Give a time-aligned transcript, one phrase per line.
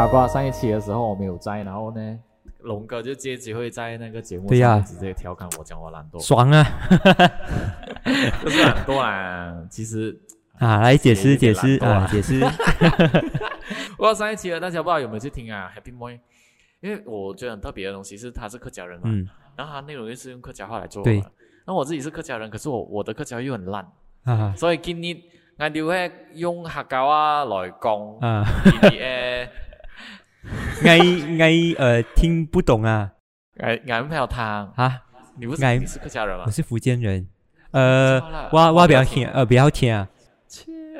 [0.00, 2.18] 八卦，上一期的时候我没有在，然后呢，
[2.60, 6.64] 龙哥就借机会在那个节目对呀上直接调侃我讲我懒惰，爽啊！
[8.42, 10.18] 不是懒惰啦，其实
[10.58, 12.40] 啊，来解释解释啊啊，解释。
[13.98, 16.18] 不知道上一期的大家不知道有没有去听啊？Happy Boy，
[16.80, 21.22] 因为我觉得很特别的东西是他是客家人嘛，嗯然后他内容又是用客家话来做对。
[21.66, 23.86] 那我自己是客家人，可是我我的客家话又很烂，
[24.24, 25.14] 啊所以今天
[25.58, 29.48] 我哋會用客家話來講，啊，而誒
[30.82, 30.98] ngay
[31.36, 33.10] ngay 呃听不懂啊
[33.58, 34.42] 眼眼票湯，
[34.74, 35.02] 啊！
[35.38, 36.50] 你不是俺你是客家人吗我？
[36.50, 37.26] 是福建人，
[37.72, 38.20] 呃，
[38.52, 40.08] 哇我我比较听呃比较听啊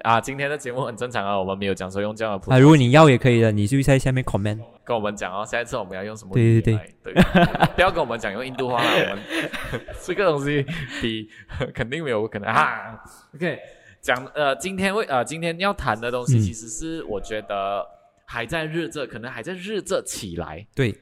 [0.03, 4.59] 啊，今天的节目很正常啊，我们没有讲说用这样的普啊，如果你要也可以的，你就在下面 comment。
[4.85, 7.03] 跟我们讲哦，下一次我们要用什麼對對語言來？
[7.03, 10.67] 對，不要跟我们讲用印度话啦，我们这个东西
[11.01, 11.29] 比
[11.75, 12.99] 肯定没有可能啊。
[13.35, 13.59] OK，
[14.01, 17.87] 讲呃，今天为呃今天要谈的东西，嗯其实是我觉得
[18.33, 20.95] 還在日这，可能还在日这起来，对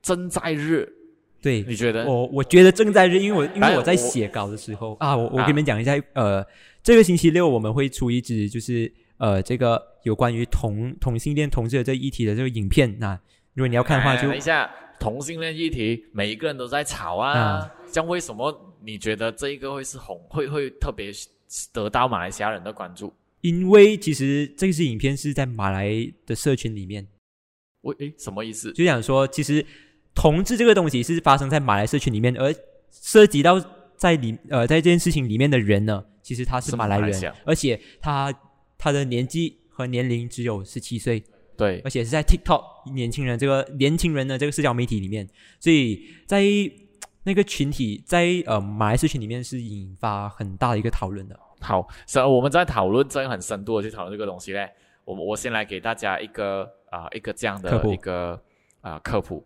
[0.00, 0.88] 正在日，
[1.42, 2.04] 对，你觉得？
[2.06, 6.46] 我我觉得正在日，因为我因为我在写稿的时候啊，我我啊跟你们讲一下，呃，
[6.80, 12.96] 这个星期六我们会出一支就是呃这个有关于同同性恋同志的这个议题的这个影片。
[13.00, 13.18] 那
[13.54, 17.36] 如果你要看的话，哎就等一下，同性恋议题，每一个人都在吵啊。
[17.36, 21.10] 啊这样为什么你觉得这一个会是红，会会特别
[21.72, 23.12] 得到马来西亚人的关注？
[23.42, 27.06] 因为其实这支影片是在马来的社群里面，
[27.80, 28.72] 我诶，什么意思？
[28.72, 29.64] 就想说，其实
[30.14, 32.54] 同志这个东西是发生在马来社群里面，而
[32.90, 33.58] 涉及到
[33.96, 38.32] 在里呃在这件事情里面的人呢，其实他是是马来人来，而且他
[38.76, 41.22] 他的年纪和年龄只有十七岁，
[41.56, 45.26] 对而且是在 TikTok 年轻人这个年轻人的这个社交媒体里面，
[45.58, 46.44] 所以在
[47.22, 51.38] 那个群体在呃马来社群里面是引发很大的一个讨论的。
[51.60, 54.70] 好，所以我们在讨论真的很深度的去讨论这个东西嘞。
[55.04, 58.40] 我我先来给大家一个啊、一个这样的一个
[58.80, 59.44] 啊、科普。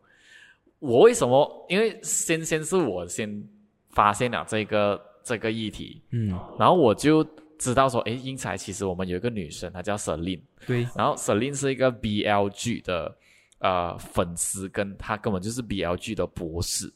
[0.78, 1.66] 我为什么？
[1.68, 3.42] 因为先先是我先
[3.90, 7.24] 发现了这个这个议题，嗯，然后我就
[7.58, 13.16] 知道说，诶，英才其实我们有一个女生，她叫 Celine，对，然后 Celine 是一个 BLG 的
[13.60, 16.92] 呃粉丝，跟她根本就是 BLG 的博士。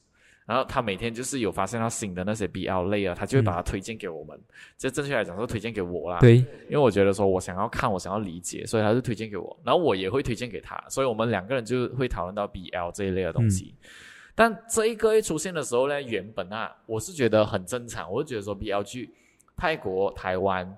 [0.49, 4.41] 然后他每天就是有发现到新的那些 BL 类啊，他就会把它推荐给我们。
[4.79, 13.75] 这正确来讲是推荐给我啦，对，因为我觉得说我想要看，我想要理解，所以他就推荐给我，然后我也会推荐给他，所以我们两个人就会讨论到 BL 这一类的东西。
[14.35, 19.13] 但这一个一出现的时候呢，原本啊，我是觉得很正常，我就觉得说 BL 剧，
[19.55, 20.75] 泰国、台湾，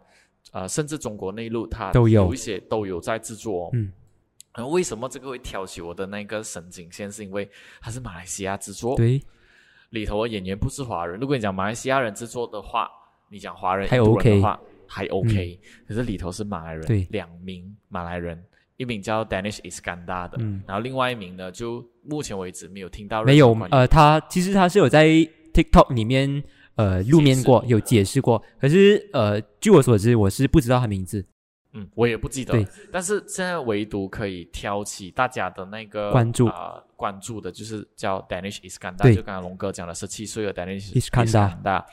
[0.50, 3.70] 呃，甚至中国内陆，它都有有一些都有在制作、哦。
[3.75, 3.92] 嗯，
[4.56, 7.12] 然后为什么这个会挑起我的那个神经线？
[7.12, 7.48] 是因为
[7.81, 9.22] 它是马来西亚制作，对，
[9.91, 11.21] 里头的演员不是华人。
[11.21, 12.89] 如果你讲马来西亚人制作的话，
[13.31, 17.06] 你讲华人、还印度人 OK 的话还 OK，、可是里头是马来人，对。
[17.11, 18.43] 两名马来人，
[18.77, 20.62] 一名叫 Danish Iskandar 的，嗯。
[20.67, 25.06] 然后另外一名呢，就目前为止没有听到没有呃，他其实他是有在
[25.53, 26.43] TikTok 里面
[26.75, 31.25] 呃露面过，有解释过，可是呃，据我所知，我是不知道他名字。
[31.72, 32.66] 嗯，我也不记得对。
[32.92, 36.47] 但是现在唯独可以挑起大家的那个关注。
[36.47, 41.84] 啊、关注的，就是叫 Danish Iskandar，就刚刚龙哥讲的十七岁的 Danish Iskandar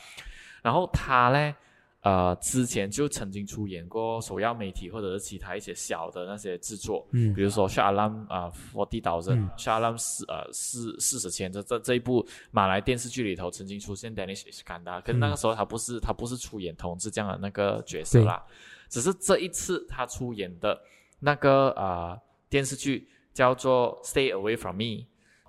[0.61, 1.55] 然后他呢，
[2.01, 7.33] 呃，之前就曾经出演过首要媒体或者是其他一些小的那些制作，嗯。
[7.33, 18.43] 比如说《Shah Alam》啊，《Forty Thousand 嗯》《Shah Alam》四呃四四十千这这这一部马来电视剧里头曾经出现 Danish Iskandar，可是那个时候他不是他不是出演同志这样的那个角色啦，
[18.89, 20.81] 只是这一次他出演的
[21.19, 24.83] 那个呃电视剧叫做《Stay Away from Me》，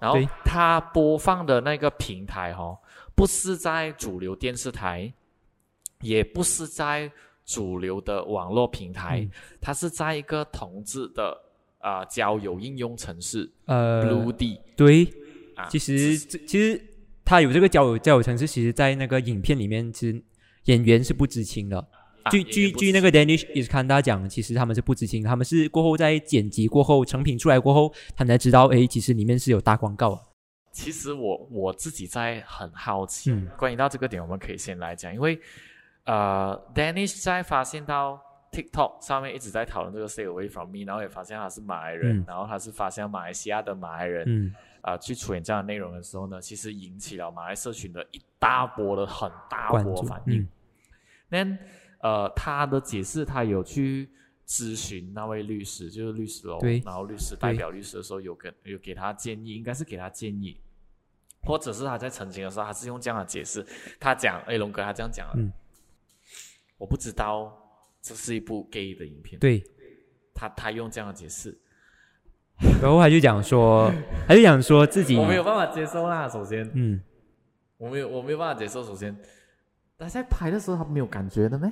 [0.00, 2.78] 然后他播放的那个平台哦，
[3.15, 5.12] 不是在主流电视台，
[6.00, 7.10] 也不是在
[7.44, 9.31] 主流的网络平台，嗯。
[9.60, 11.37] 它是在一个同志的
[11.78, 15.05] 啊、呃交友应用程式、呃 Blue D 对，
[15.55, 16.81] 啊，其实其实
[17.25, 20.23] 他有这个交友交友城市，其实在那个影片里面，其实
[20.64, 21.88] 演员是不知情的。
[22.30, 30.20] 据据据那个 Danish Iskandar 讲，其实他们是不知情，他们是过后在剪辑过后，成品出来过后，他们才知道，哎，其实里面是有大广告。
[30.70, 33.48] 其实我我自己在很好奇，嗯。
[33.56, 35.38] 关于到这个点，我们可以先来讲，因为
[36.04, 38.20] 呃，Danish 在发现到
[38.52, 42.24] TikTok 上面一直在讨论这个 Stay Away from Me，然后也发现他是马来人，嗯。
[42.28, 50.46] 然后他是发现马来西亚的马来人，嗯，啊、去出演这样的内容的时候呢，其实引起了马来社群的一大波的很大波反应。
[51.31, 51.58] 嗯。
[52.00, 54.08] 那、呃，他的解释，他有去
[54.46, 56.80] 咨询那位律师，就是律师楼，对。
[56.84, 60.60] 然后律师代表律师的时候有跟有给他建议，应该是给他建议，
[61.42, 63.66] 或者是他在澄清的时候，他是用这样的解释，
[63.98, 65.52] 他讲，哎，龙哥他这样讲了，嗯。
[66.78, 67.52] 我不知道
[68.00, 69.60] 这是一部 gay 的影片，对，
[70.32, 71.58] 他他用这样的解释，
[72.80, 73.92] 然后他就讲说，
[74.28, 76.28] 他就讲说自己我没有办法接受啦。
[76.28, 77.02] 首先，嗯，
[77.78, 78.84] 我没有我没有办法接受。
[78.84, 79.12] 首先，
[79.98, 81.68] 他在拍的时候他没有感觉的咩？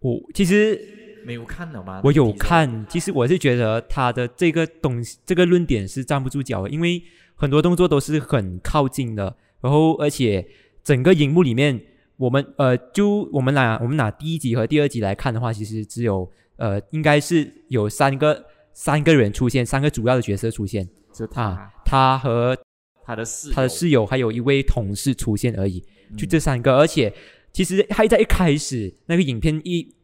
[0.00, 0.80] 我其实
[1.24, 2.00] 没有看了吗？
[2.04, 7.02] 我有看，其实我是觉得他的这个东西，这个论点是站不住脚的，因为
[7.34, 10.46] 很多动作都是很靠近的，然后而且
[10.82, 11.78] 整个荧幕里面，
[12.16, 20.88] 我们呃，就我们拿我们拿第一集和第二集来看的话，其实只有呃，应该是有三个三个人出现，三个主要的角色出现。
[21.12, 22.56] 就他、啊，他和
[23.04, 25.80] 他的室他的室友还有一位同事出现而已，
[26.16, 27.12] 就嗯这三个，而且
[27.52, 29.94] 其实还在一开始那个影片一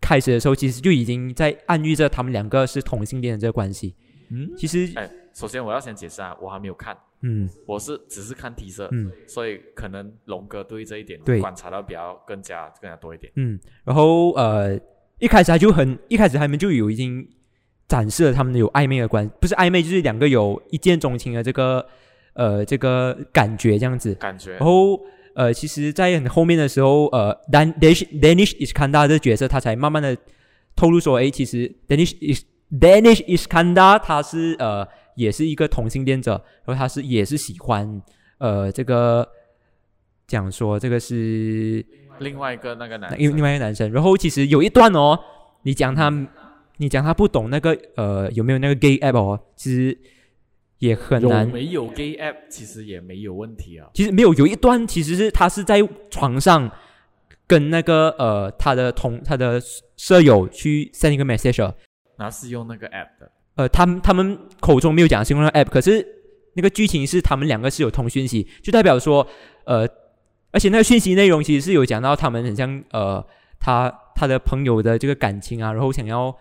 [0.00, 3.94] 开始的时候，其实就已经在暗喻着他们两个是同性恋的这个关系。
[4.30, 13.32] 嗯，其实，哎，首先我要先解释啊，我还没有看，嗯我是只是看 T 色，嗯所以可能龙哥对这一点对观察到比较更加更加多一点。
[13.36, 14.76] 嗯，然后呃，
[15.20, 17.24] 一开始他就很一开始他们就有已经
[17.86, 21.86] 展示了他们有暧昧的关，不是暧昧，就是两个有一见钟情的这个
[22.34, 24.12] 呃这个感觉这样子。
[24.16, 25.00] 感觉然后
[25.36, 30.16] 呃，其实，在很后面的时候，呃，Dan Danish Danish Iskandar 这个角色，他才慢慢的
[30.74, 32.42] 透露说，诶，其实 Danish is
[32.72, 38.00] Danish Iskandar 他是呃也是一个同性恋者，然后他是也是喜欢
[38.38, 39.28] 呃这个
[40.26, 41.84] 讲说这个是
[42.18, 45.18] 另外一个那个男另另外一个男生，然后其实有一段哦，
[45.64, 46.10] 你讲他
[46.78, 49.98] 你讲他不懂那个呃有没有那个 gay app 哦，其实
[50.78, 51.48] 也很有难。
[51.48, 53.88] 没有 gay app 其实也没有问题啊。
[53.94, 55.80] 其实没有，有一段其实是他是在
[56.10, 56.70] 床上
[57.46, 59.60] 跟那个呃他的同他的
[59.96, 61.72] 舍友去 send 一个 message，
[62.18, 66.06] 那是用那个 app 的，呃，他们他们口中没有讲是用那个 app，可是
[66.54, 69.26] 那个剧情是他们两个是有通讯息，就代表说
[69.64, 69.88] 呃，
[70.50, 73.24] 而且那个讯息内容其实是有讲到他们很像呃
[73.60, 76.36] 他他的朋友的这个感情啊，然后想要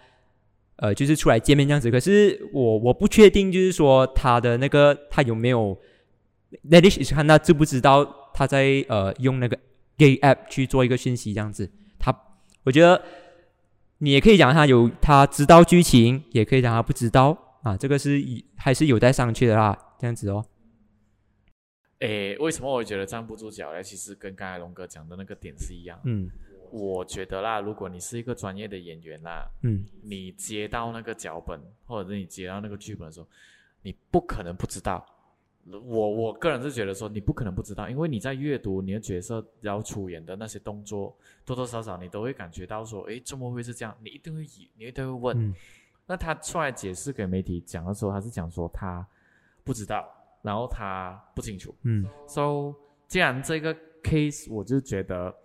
[0.77, 5.77] 呃就是出来见面这样子，可是我我不确定就是说他的那个他有没有
[6.69, 9.57] l a d i s h 看他知不知道他在呃用那个
[9.98, 11.69] gay app 去做一个讯息这样子，
[12.00, 12.13] 他
[12.63, 13.01] 我觉得。
[14.00, 20.45] 你也可以讲他有他知道剧情，也可以讲他不知道啊，这个是以还是有待商榷的啦，这样子哦。
[22.00, 23.81] 诶，为什么我觉得站不住脚呢？
[23.81, 25.98] 其实跟刚才龙哥讲的那个点是一样。
[26.04, 26.30] 嗯
[26.71, 33.27] 我觉得啦，如果你是一个专业的演员啦，嗯你接到那个脚本，或者是你接到那个剧本的时候，
[33.81, 35.06] 你不可能不知道。
[35.67, 43.95] 我我个人是觉得说，你不可能不知道，因为你在阅读你的角色要出演的那些动作，多多少少你都会感觉到说，诶，怎么会是这样？
[44.00, 45.50] 你一定会以，你一定会问。
[45.50, 45.53] 嗯
[46.07, 49.03] 那他出来解释给媒体讲的时候，他是讲说他
[49.63, 50.07] 不知道，
[50.44, 51.73] 然后他不清楚。
[51.81, 52.75] 嗯 So，
[53.07, 55.35] 既然这个 case，我就觉得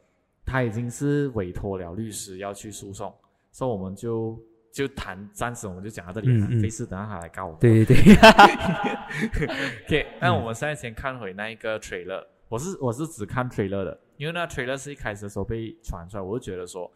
[0.51, 3.15] 他已经是委托了律师要去诉讼，
[3.53, 4.37] 所以我们就
[4.73, 6.61] 就谈，暂时我们就讲到这里了，嗯嗯。
[6.61, 7.53] 费事等下他来告我。
[7.53, 7.61] 们。
[7.61, 8.15] 对对对，
[9.87, 16.91] OK，那我们现在先看回那一个 trailer，我是我是只看 trailer 的，因为那 trailer 是一开始的时候被传出来，我就觉得说，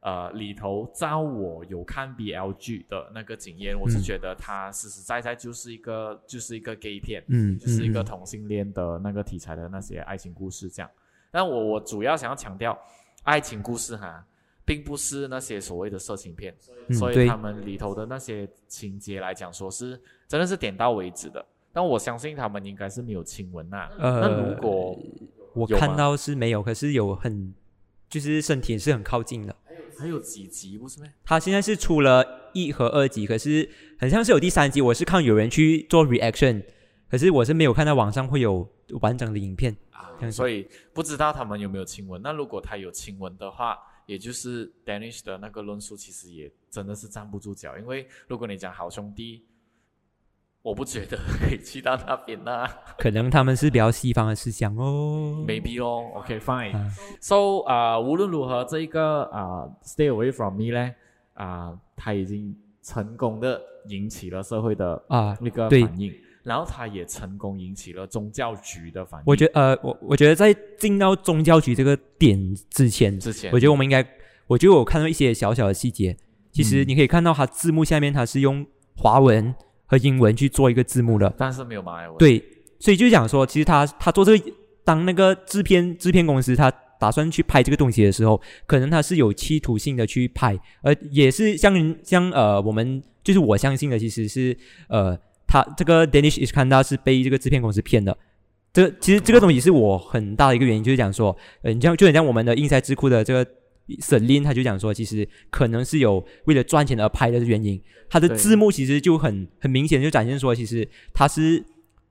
[0.00, 8.04] 呃，里头照我有看 BLG 的那个经验，我是嗯觉得它实实在在就是一个就是一个 gay 片，嗯，就是一个嗯。
[8.04, 10.90] 同性恋的那个题材的那些爱情故事这样。
[11.30, 12.78] 但我我主要想要强调，
[13.28, 14.24] 爱情故事哈，
[14.64, 16.54] 并不是那些所谓的色情片，
[16.90, 21.44] 所以他们里头的那些情节来讲，说是真的是点到为止的。
[21.70, 24.98] 但我相信他们应该是没有亲吻呐、呃那如果
[25.52, 27.52] 我看到是没有，可是有很
[28.08, 29.54] 就是身体是很靠近的。
[29.98, 31.06] 还有几集不是吗？
[31.22, 33.68] 他现在是出了一和二集，可是
[33.98, 36.62] 很像是有第三集，我是看有人去做 reaction，
[37.10, 38.66] 可是我是没有看到网上会有
[39.00, 39.76] 完整的影片。
[40.30, 42.20] 所以不知道他们有没有亲吻。
[42.22, 47.76] 那如果他有亲吻的话，也就是 Danish 的那个论述，其实也真的是站不住脚。
[47.78, 49.44] 因为如果你讲好兄弟，
[50.60, 55.44] 我不觉得可以去到那边呐、可能他们是比较西方的思想哦。
[55.46, 60.94] Maybe 哦，OK fine、啊 So 啊、无论如何，这一个啊、Stay away from me 呢，
[61.34, 69.24] 啊、他已经成功的引起了社会的啊，那个反应，然后他也成功引起了宗教局的反应。
[69.26, 74.06] 我觉得呃，我我觉得在进到宗教局这个点之前，之前我觉得我们应该，
[74.46, 76.16] 我觉得我看到一些小小的细节。
[76.50, 78.66] 其实嗯你可以看到，它字幕下面它是用
[78.96, 79.54] 华文
[79.86, 81.32] 和英文去做一个字幕的。
[81.36, 82.16] 但是没有马来文。
[82.18, 82.42] 对，
[82.80, 84.50] 所以就讲说，其实他他做这个，
[84.82, 94.56] 当那个制片制片公司他打算去拍这个东西的时候，可能他是有企图性的去拍，而也是像像呃，我们就是我相信的，其实是
[94.88, 95.16] 呃，
[95.48, 98.16] 他这个 Danish Iskandar 是被这个制片公司骗的。
[98.72, 103.50] 这个其实这个东西是我很大的一个原因，就是讲说，呃，你像就很像我们的英才智库的这个
[104.00, 107.82] Selin 他就讲说，其实可能是有为了赚钱而拍的原因。
[108.10, 111.64] 他的字幕其实就很很明显就展现说，其实他是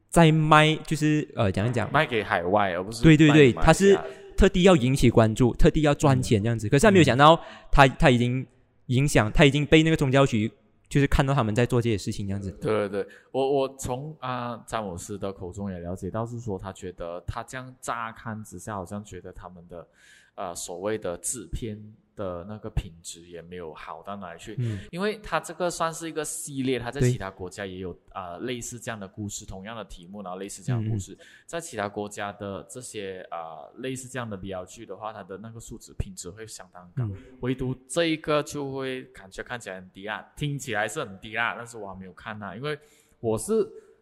[0.09, 3.97] 在卖，就是呃讲一讲，卖给海外，而不是对对对他是
[4.35, 6.67] 特地要引起关注，特地要赚钱这样子。
[6.67, 7.39] 可是他没有想到，
[7.71, 8.45] 他他已经
[8.87, 10.51] 影响，他已经被那个宗教局
[10.89, 12.51] 就是看到他们在做这些事情这样子。
[12.53, 19.87] 对对对，我我从啊、詹姆斯的口中也了解到，是说他觉得他这样乍看之下，好像觉得他们的
[20.35, 21.77] 呃所谓的制片
[22.17, 24.79] 的那个品质也没有好到哪里去，嗯。
[24.91, 37.15] 因为它这个算是一个系列，它在其他国家也有啊、呃类似这样的故事，同样的题目，然后类似这样的故事，在其他国家的这些啊、呃类似这样的 BL 剧的话，它的那个素质品质会相当高，嗯。
[37.41, 42.77] 唯独这一个就会感觉看起来很低啊，听起来是很低啊，但是我还没有看呐，因为
[43.19, 43.53] 我是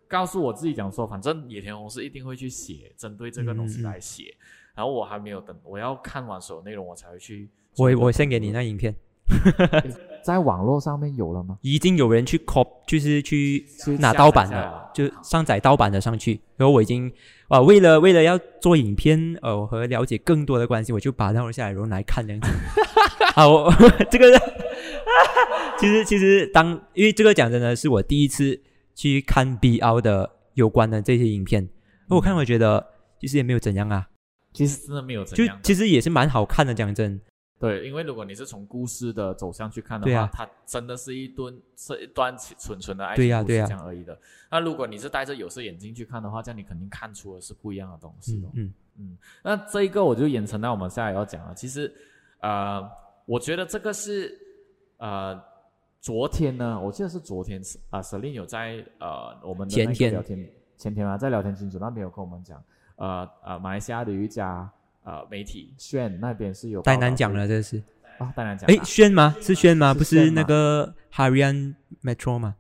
[0.07, 4.33] 告诉我自己讲说，反正野田宏是一定会去写针对这个东西来写，
[4.73, 7.49] 然后我还没有等我要看完所有内容，我才会去。
[7.77, 8.95] 我我先给你那影片，
[10.23, 11.57] 在网络上面有了吗？
[11.61, 13.65] 已经有人去 cop，就是去
[13.99, 16.39] 拿盗版的，就上载盗版的上去。
[16.57, 17.11] 然后我已经
[17.47, 22.49] 啊，为了为了要做影片，呃，和了解更多的关系，我就把它录下来，然后来看这样子。
[23.35, 23.71] 啊，我
[24.09, 24.25] 这个
[25.77, 28.59] 其实其实当因为这个讲真的是我第一次
[28.95, 31.67] 去看 BL 的有关的这些影片，
[32.09, 32.83] 我看我觉得
[33.19, 34.07] 其实也没有怎样啊，
[34.53, 35.67] 其实真的没有怎就样就。
[35.67, 37.19] 其实也是蛮好看的，讲真。
[37.57, 44.17] 对，因为如果你是从故事的走向去看的话，啊它真的是一段是一段纯纯的爱情故事这样而已的。
[44.51, 48.51] 那如果你是戴着有色眼镜去看的话，这样你肯定看出的是不一样的东西咯。
[48.55, 51.53] 嗯嗯嗯，那这一个我就延伸到我们下来要讲了。
[51.53, 51.93] 其实，
[52.39, 52.81] 呃，
[53.25, 54.37] 我觉得这个是
[54.97, 55.41] 呃，
[55.99, 62.63] 昨天呢，我记得是昨天啊、s e l i n 有在呃我们的那个前天聊天前天啊，在聊天群组那边有跟我们讲，
[62.97, 64.71] 呃呃，马来西亚的有一家
[65.05, 67.81] 呃媒体炫那边是有太报道说难讲了，这是。
[68.17, 68.83] 啊，当然讲诶，啊。
[68.83, 69.35] 轩吗？
[69.41, 69.93] 是轩吗？
[69.93, 72.55] 不是那个 Harian Metro 吗？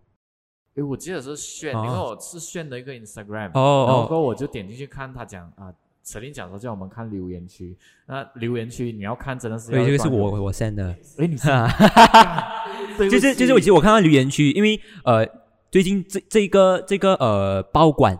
[0.75, 5.73] 诶，我记得是炫，哦因为我是炫的一个 Instagram，哦然后哦过后我就点进去看，他讲啊，
[6.03, 10.93] 陈琳讲说叫我们看留言区，那留言区你要看真的是要对，这个是我我 send 的。
[11.17, 11.47] 诶，你是
[12.97, 15.25] 对不就是就是我其起实我看到留言区，因为呃
[15.71, 18.19] 最近这这个这个呃报馆，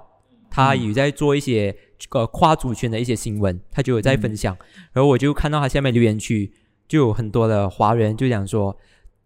[0.50, 1.76] 他嗯有在做一些
[2.12, 4.56] 呃跨族群的一些新闻，他就有在分享，
[4.94, 6.52] 然后我就看到他下面留言区
[6.88, 8.76] 就有很多的华人就讲说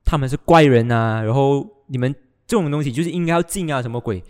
[0.05, 2.13] 他们是怪人啊，然后你们
[2.47, 4.23] 这种东西就是应该要禁啊，什么鬼？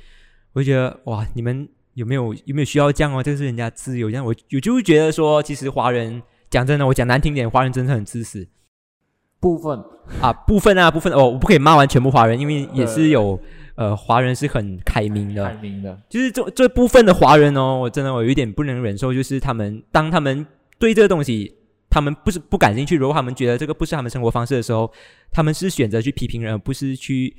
[0.53, 3.21] 我就觉得哇，你们有没有有没有需要这样哦？
[3.21, 8.47] 这是人家自由这样，我我就会觉得说，其实华人讲真的，我讲难听点，华人真的很自私。
[9.39, 9.79] 部分
[10.21, 20.45] 啊，部分啊，部分哦，我不可以骂完全部华人，因为也是有呃华人是很开明的开，明的，就是这这部分的华人哦，我真的我有一点不能忍受，就是他们当他们
[20.77, 21.55] 对这个东西
[21.89, 24.91] 他们不是不感兴趣，如果他们觉得这个不是他们生活方式的时候，
[25.31, 27.33] 他们是选择去批评人，而不是去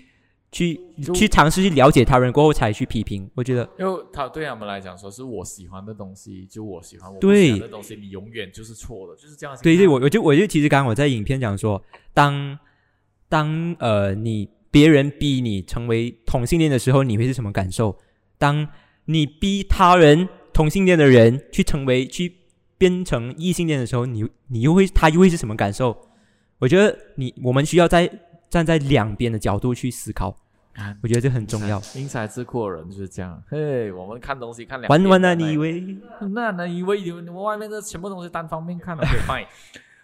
[0.51, 0.81] 去
[1.15, 3.31] 去尝试去了解他人过后才去批评。
[3.35, 9.57] 我觉得因为他对他们来讲说是我喜欢的东西，就我喜欢，我对喜欢的东西，你永远就是错的，就是这样。
[9.63, 11.81] 对对，我我就我就其实刚刚我在影片讲说，
[12.15, 12.59] 当
[13.29, 17.99] 当呃你别人逼你成为同性恋的时候，你会是什么感受？
[18.39, 18.69] 当
[19.07, 22.37] 你逼他人同性恋的人去成为去
[22.79, 25.97] 变成异性恋的时候，你你又会他又会是什么感受？
[26.59, 28.11] 我觉得你我们需要在
[28.49, 30.37] 站在两边的角度去思考，
[30.75, 31.81] 啊我觉得这很重要。
[31.95, 33.43] 因材智库的人就是这样。
[33.49, 35.99] 嘿，我们看东西看两玩玩啊，边的你以为？
[36.33, 39.47] 那那以为你们外面的全部东西单方面看了可以 fine。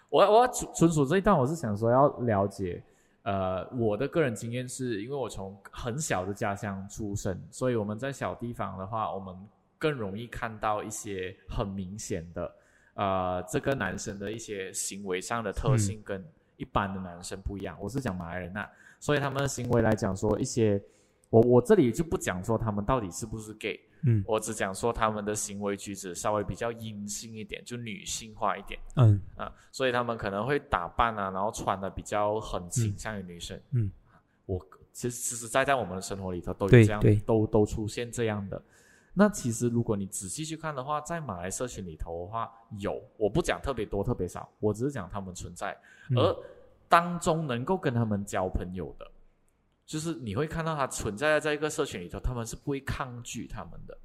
[0.09, 2.81] 我我纯属这一段，我是想说要了解，
[3.27, 9.35] 呃，我的个人经验是因为我从很小的家乡出生，所以我们在小地方的话，我们
[9.77, 12.55] 更容易看到一些很明显的，
[12.93, 17.77] 呃，这个男生的一些行为上的特性跟一般的男生不一样。
[17.81, 18.65] 我是讲马来人呐、
[18.97, 20.81] 所以他们的行为来讲说一些，
[21.29, 23.77] 我我这里就不讲说他们到底是不是 gay，
[24.07, 24.23] 嗯。
[24.25, 28.79] 我只讲说他们的行为举止稍微比较阴性一点，就女性化一点。
[28.95, 29.21] 嗯。
[29.35, 33.59] 啊，所以他们可能会打扮啊，然后穿的比较很倾向于女生。
[33.71, 33.91] 嗯，
[34.45, 34.59] 我
[34.91, 38.59] 其实实实在在我们的生活里头都有这样都都出现这样的。
[39.13, 45.77] 那其实如果你仔细去看的话，在马来社群里头的话，有我不讲特别多特别少，我只是讲他们存在，
[46.11, 46.17] 嗯。
[46.17, 46.35] 而
[46.89, 49.11] 当中能够跟他们交朋友的，
[49.87, 53.97] 就是你会看到他存在在一个社群里头，他们是不会抗拒他们的，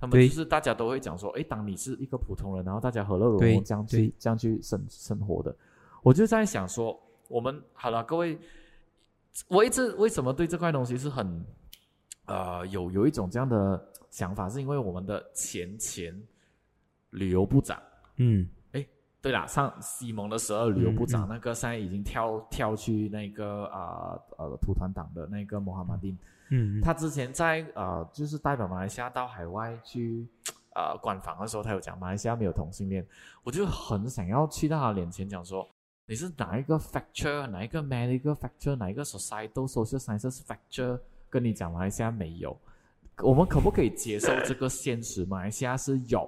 [0.00, 5.56] 他们就是大家都会讲说，哎，当你是一个普通人，然后大家和乐融融这样去这样去生生活的，
[6.02, 8.36] 我就在想说，我们好了，各位，
[9.46, 11.46] 我一直为什么对这块东西是很
[12.26, 16.20] 呃有有一种这样的想法，是因为我们的前前
[17.10, 17.80] 旅游部长。
[18.16, 18.44] 嗯。
[18.44, 18.57] 的
[19.28, 26.16] 对啦，上西蒙的时候，旅游部长那个现在已经跳跳去那个啊呃土团党的那个穆罕默丁，
[26.48, 30.26] 嗯，他之前在呃就是代表马来西亚到海外去
[30.74, 33.06] 呃官访的时候，他有讲马来西亚没有同性恋，
[33.44, 35.68] 我就很想要去到他脸前讲说。
[36.06, 42.58] 你是哪一个 factor，哪一个 medical factor，哪一个 societal social sciences factor 跟你讲马来西亚没有？
[43.18, 45.26] 我们可不可以接受这个现实？
[45.26, 46.26] 马来西亚是有，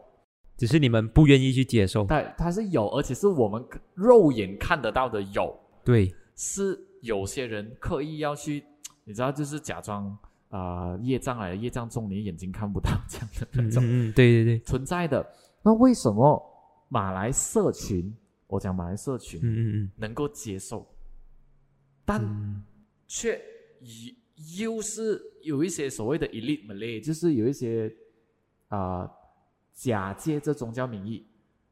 [0.61, 2.05] 只是你们不愿意去接受。
[2.05, 3.65] 但它是有，而且是我们
[3.95, 5.59] 肉眼看得到的有。
[5.83, 8.63] 对，是有些人刻意要去，
[9.05, 10.07] 你知道，就是假装
[10.51, 15.27] 啊、呃业障来了，业障重，你眼睛看不到这样的那种、嗯嗯嗯，对对对，存在的。
[15.63, 16.39] 那为什么
[16.91, 18.15] 马来社群，
[18.47, 20.87] 我讲马来社群、嗯嗯嗯能够接受，
[22.05, 22.63] 但嗯
[23.07, 23.41] 却
[23.81, 27.91] 又又是有一些所谓的 elite Malay，就是有一些
[28.69, 29.11] 啊、呃
[29.75, 31.27] 假借这宗教名义，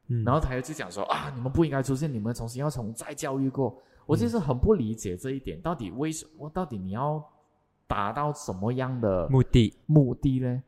[0.07, 3.77] 嗯，然后他又去讲说啊，你们不应该出现，你们重新要从再教育过。
[4.05, 6.49] 我其实很不理解这一点，到底为什么？
[6.49, 7.23] 到底你要
[7.85, 10.63] 达到什么样的目的，目的呢？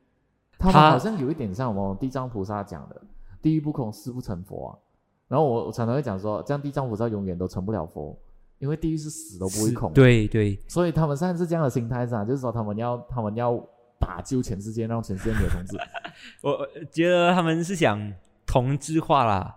[0.60, 3.02] 他们好像有一点像我们地藏菩萨讲的
[3.42, 4.78] “地狱不空，誓不成佛”啊。
[5.28, 8.16] 然后我我常常会讲说，这样地藏菩萨永远都成不了佛，
[8.60, 13.54] 因为地狱是死都不会空。，对对，所以他们现在是这样的心态上，就是说他们要他们要
[14.02, 15.78] 打救全世界，让全世界没有同志。
[16.42, 18.12] 我我觉得他们是想
[18.46, 19.56] 同质化啦，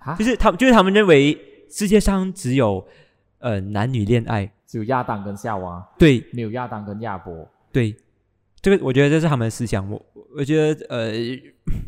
[0.00, 0.14] 啊？
[0.16, 1.38] 就，是他们就是他们认为
[1.70, 2.86] 世界上只有
[3.38, 6.22] 呃男女恋爱，只有亚当跟夏娃，对。
[6.32, 7.48] 没有亚当跟亚伯。
[7.72, 7.96] 对，
[8.60, 11.12] 这个我觉得这是他们的思想，我我觉得呃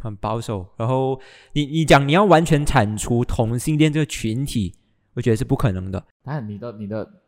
[0.02, 0.66] 很保守。
[0.76, 1.20] 然后
[1.52, 4.74] 你你讲你要完全铲除同性恋这个群体，
[5.14, 6.02] 我觉得是不可能的。
[6.22, 7.08] 但你的、你的、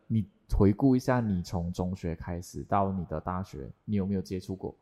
[0.55, 4.75] 回顾一下，你从中学开始到你的大学，你有没有接触过？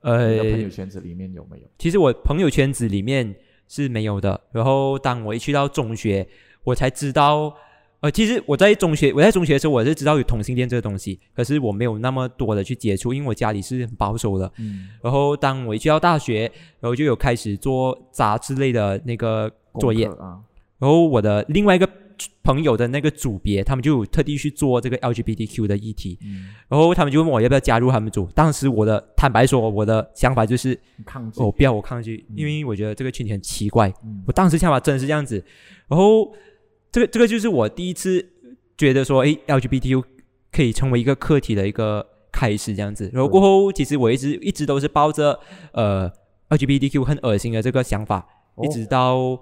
[0.00, 1.66] 呃你的，朋友圈子里面有没有？
[1.78, 3.34] 其实我朋友圈子里面
[3.68, 4.38] 是没有的。
[4.52, 6.28] 然后当我一去到中学，
[6.62, 7.54] 我才知道，
[8.00, 14.52] 呃，其实我在中学我在中学的时候，我是知道有同性恋这个东西，可是我没有那么多的去接触，因为我家里是很保守的。
[14.58, 20.06] 嗯，然后当我一去到大学，然后就有开始做杂志类的那个作业。
[20.06, 20.38] 啊，
[20.78, 21.88] 然后我的另外一个
[22.42, 28.28] 朋友的那个组别，他们就特地去做这个 LGBTQ 的议题，嗯，然后他们就问我要不要加入他们组。
[28.34, 31.40] 当时我的坦白说，我的想法就是，很抗拒。
[31.40, 33.92] 我、不要，我抗拒，嗯因为我觉得这个群体很奇怪。
[34.04, 35.42] 嗯我当时想法真的是这样子。
[35.88, 36.32] 然后
[36.92, 38.26] 这个这个就是我第一次
[38.76, 40.04] 觉得说，诶 l g b t q
[40.52, 43.10] 可以成为一个课题的一个开始这样子。
[43.12, 45.38] 然后过后，其实我一直一直都是抱着
[45.72, 46.10] 呃
[46.50, 49.40] LGBTQ 很恶心的这个想法，哦一直到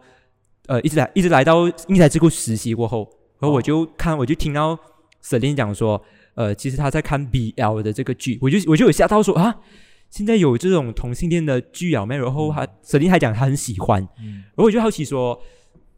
[0.67, 3.09] 呃一直来一直来到英才智库实习过后，
[3.41, 4.79] 然后我就看我就听到
[5.25, 6.03] Celine 讲说，
[6.35, 9.57] 呃，其实他在看 BL 的这个剧，我就我就有吓到说啊。
[10.11, 12.25] 现在有这种同性恋的剧啊，没有？
[12.25, 15.41] 然后他 Celine 还讲他很喜欢，嗯，然后我就好奇说，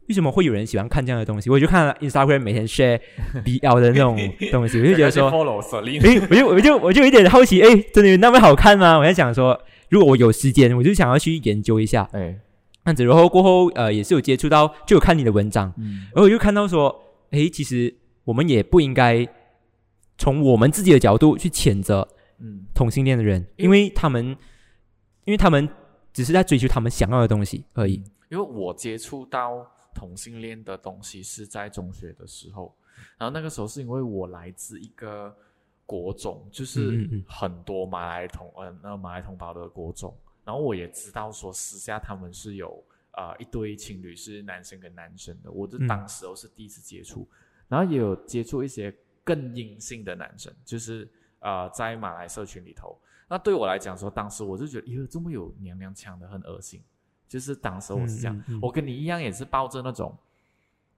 [0.07, 1.49] 为什么会有人喜欢看这样的东西？
[1.49, 2.97] 我就看了 Instagram 每天 share
[3.43, 4.15] BL 的那种
[4.53, 5.29] 东西，我就觉得 说
[5.99, 8.97] 诶，我就我就我就有点好奇，哎，真的有那么好看吗？
[8.97, 12.39] 我在想说，如果我有时间，我就想要去研究一下哎，
[12.85, 13.03] 这样子。
[13.03, 17.93] 然后过后，呃，也是有接触到，就有看你的文章，嗯然后我就看到说，诶，其实
[18.23, 19.27] 我们也不应该
[20.17, 22.07] 从我们自己的角度去谴责
[22.39, 24.25] 嗯同性恋的人，因为他们，
[25.25, 25.67] 因为他们
[26.13, 28.03] 只是在追求他们想要的东西而已。
[28.29, 32.75] 因为我接触到同性恋的东西是在中学的时候，
[33.17, 35.33] 然后那个时候是因为我来自一个
[35.85, 40.13] 国种，就嗯是很多马来同呃那马来同胞的国中，
[40.45, 42.81] 然后我也知道说私下他们是有
[43.11, 47.27] 啊、呃一对情侣是男生跟男生的，我就嗯当时候是第一次接触，
[47.67, 56.81] 然后也有接触一些更阴性的男生，就是呃在马来社群里头，那对我来讲说，当时我就觉得，哟，这么有娘娘腔的，很恶心。
[57.27, 60.15] 就是当时我是这样，嗯嗯嗯我跟你一样，也是抱着那种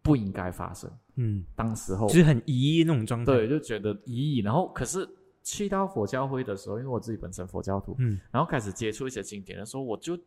[0.01, 0.91] 不应该发生。
[1.15, 3.33] 嗯，当时候就是很疑那种状态。
[3.33, 4.41] 对，就觉得疑义。
[4.41, 5.07] 然后可是
[5.47, 10.17] 去到佛教会的时候，因为我自己本身佛教徒，嗯然后开始接触一些经典的时候，我就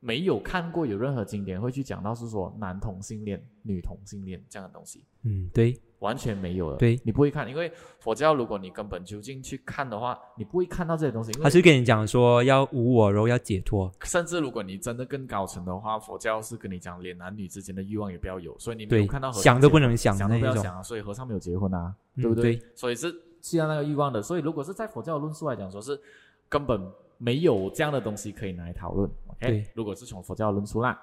[0.00, 5.02] 没有看过有任何经典会去讲到是说男同性恋、女同性恋这样的东西。
[5.22, 11.32] 嗯，对，完全没有了，对你不会看，因为佛教如果你根本就进去看的话，你不会看到这些东西。
[11.42, 13.90] 他是跟你讲说要无我，然后要解脱。
[14.04, 20.30] 甚至如果你真的更高层的话，佛教是跟你讲，连男女之间的欲望也不要有，所以你没有看到，和尚想都不能想想。
[20.30, 22.56] 都不要想啊，所以和尚没有结婚啊，嗯对不对？
[22.56, 23.12] 对所以是
[23.50, 26.00] 去到那个欲望的，所以如果是在佛教的论述来讲，说是
[26.48, 26.80] 根本
[27.18, 29.10] 没有这样的东西可以拿来讨论。
[29.28, 31.00] OK，如果是从佛教的论述啦，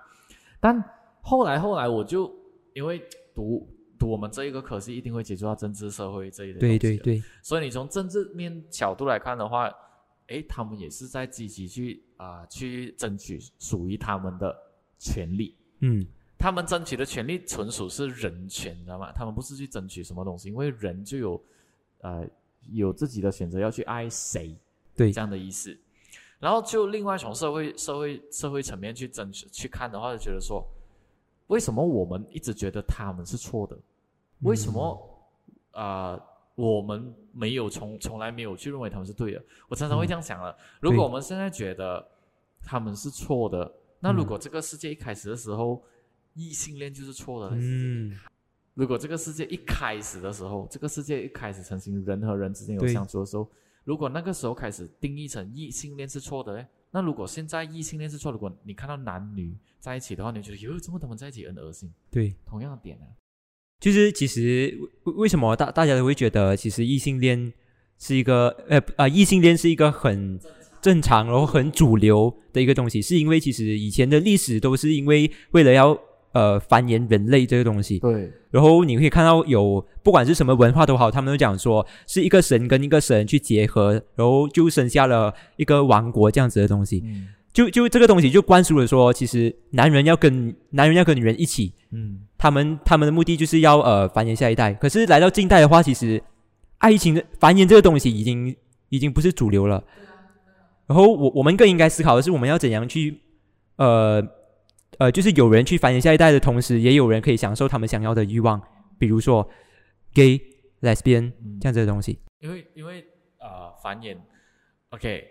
[0.59, 0.83] 但
[1.21, 2.33] 后来后来我就
[2.73, 3.01] 因为
[3.33, 9.71] 读读我们这一个科系，一定会接触到政治社会这一类东西的对对对，所以你从政治面角度来看的话，
[10.27, 14.55] 诶，他们也是在积极去啊、去争取属于他们的
[14.97, 15.55] 权利。
[15.79, 16.05] 嗯
[16.37, 19.13] 他们争取的权利纯属是人权，你知道吗？
[19.13, 21.41] 他们不是去争取什么东西，因为人就有
[22.03, 22.23] 呃
[22.71, 24.55] 有自己的选择，要去爱谁，
[24.95, 25.75] 对这样的意思。
[26.39, 30.63] 然后就另外从社会社会社会层面去争取去看的话，就觉得说，
[31.47, 33.77] 为什么我们一直觉得他们是错的？
[34.41, 35.09] 为什么
[35.71, 36.19] 啊、
[36.55, 39.43] 我们没有从从来没有去认为他们是对的？
[39.67, 40.55] 我常常会这样想了。
[40.79, 42.05] 如果我们现在觉得
[42.61, 45.81] 他们是错的，那如果这个世界一开始的时候，
[46.35, 48.15] 异性恋就是错的，嗯，
[48.75, 53.47] 如果这个世界一开始的时候，这个世界一开始成型人和人之间有相处的时候，
[53.83, 61.91] 如果那个时候开始定义成异性恋是错的，诶那如果现在异性恋是错，如果你看到男女在一起的话，你觉得哟，怎么他们在一起很恶心？
[62.09, 63.05] 对，同样的点呢、
[63.79, 67.51] 就是其实为为什么大大家都会觉得其实异性恋
[67.99, 70.39] 是一个呃啊异性恋是一个很
[70.81, 75.99] 正常然后很主流的一个东西，是因为其实以前的历史都是因为为了要
[76.33, 87.01] 呃繁衍人类这个东西，对，然后你可以看到有不管是什么文化都好，他们都讲说是一个神跟一个神去结合，然后就生下了一个王国这样子的东西。
[87.05, 94.73] 嗯就就这个东西就灌输了说，其实男人要跟男人要跟女人一起，嗯，他们他们的目的就是要呃繁衍下一代。
[94.73, 96.19] 可是来到近代的话，其实
[96.79, 98.55] 爱情的繁衍这个东西已经
[98.89, 99.83] 已经不是主流了。
[100.87, 103.19] 然后我我们更应该思考的是，我们要怎样去
[103.75, 104.19] 呃
[104.99, 108.61] 呃，就是有人去繁衍下一代的同时，也有人可以享受他们想要的欲望，
[108.97, 109.47] 比如说
[110.13, 110.39] gay、
[110.81, 111.59] lesbian 嗯。
[111.59, 112.19] 这样子的东西。
[112.39, 113.05] 因为因为
[113.39, 114.17] 呃繁衍
[114.89, 115.25] ，OK，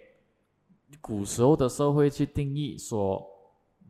[1.01, 3.23] 古时候的社会去定义说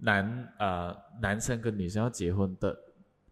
[0.00, 2.76] 男呃男生跟女生要结婚的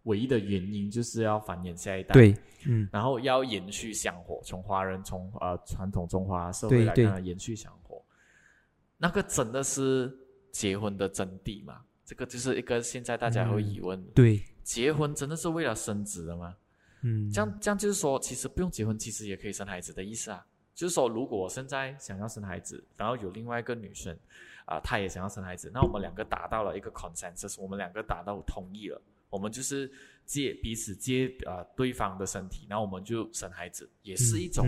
[0.03, 8.01] 唯一的原因就是要繁衍下一代，，对，嗯，然后要延续香火，从华人从呃传统中华社会来看，延续香火，
[8.97, 10.11] 那个真的是
[10.51, 11.81] 结婚的真谛吗？
[12.11, 13.97] 这个就是一个现在大家会疑问。
[14.07, 16.53] 的，对，结婚真的是为了生子的吗？
[17.03, 20.45] 嗯，这样这样就是说，其实不用结婚，其实也可以生孩子的意思啊。
[20.75, 24.13] 就是说，如果我现在想要生孩子，然后有另外一个女生
[24.65, 29.89] 啊、她也想要生孩子，那我们两个达到了一个 consensus，我们两个达到同意了，我们就是
[30.25, 34.67] 借彼此借啊、对方的身体，然后我们就生孩子，也是一种。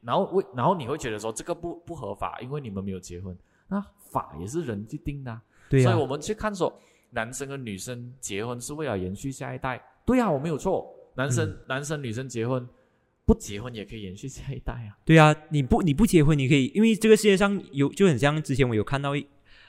[0.00, 10.90] 然后为然后你会觉得说这个不不合法，因为你们没有结婚，那法也是人去定的啊、对啊所以，我们去看说，男生跟女生结婚是为了延续下一代，对啊，我没有错。
[11.16, 12.68] 男生、嗯男生女生结婚，
[13.24, 14.98] 不结婚也可以延续下一代啊。
[15.04, 19.24] 对啊，你不你不结婚，你可以，因为这个世界上有就很像之前我有看到一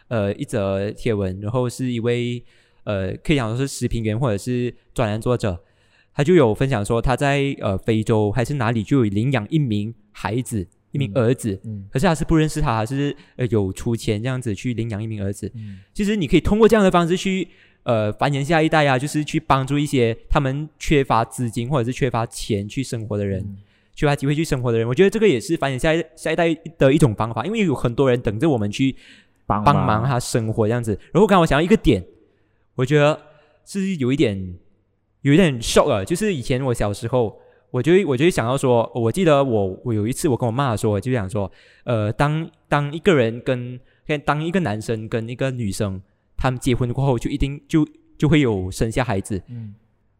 [0.07, 2.43] 呃一则贴文，然后是一位
[2.83, 5.63] 呃可以讲说是视频员或者是专栏作者，
[6.13, 15.51] 他就有分享说他在呃非洲还是哪里就有领养一名孩子，一名嗯儿子，嗯可是他是不认识他，还是呃有出钱这样子去领养一名儿子。
[15.55, 17.47] 嗯其实你可以通过这样的方式去
[17.83, 23.41] 呃繁衍下一代啊，就是去帮助一些他们缺乏资金或者是缺乏钱去生活的人。
[23.41, 23.57] 嗯
[23.97, 28.93] 缺乏机会去生活的人，我觉得这个也是繁衍下一下一代的一种方法，因为有很多人等着我们去
[29.45, 30.99] 帮帮忙他生活这样子。
[31.13, 32.05] 然后刚刚我想到一个点，
[32.75, 33.17] 我觉得
[33.63, 34.57] 是有一点
[35.21, 37.39] 有一点 shock 啊，就是以前我小时候，
[37.75, 41.51] 我就会我就会想要说，我记得我我有一次我跟我妈说，就想说，
[41.83, 46.01] 呃，当当一个人跟跟当一个男生跟一个女生
[46.37, 47.85] 他们结婚过后，就一定就
[48.17, 49.41] 就会有生下孩子。
[49.49, 49.75] 嗯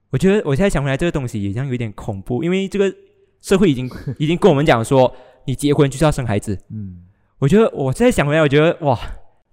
[0.10, 2.94] 我觉得我现在想回来，这个东西好像有点恐怖，因为这个
[3.40, 3.90] 社会已经
[4.20, 5.10] 已经跟我们讲说，
[5.46, 6.60] 你结婚就是要生孩子。
[6.70, 7.06] 嗯。
[7.40, 9.00] 我觉得我现在想回来，我觉得哇，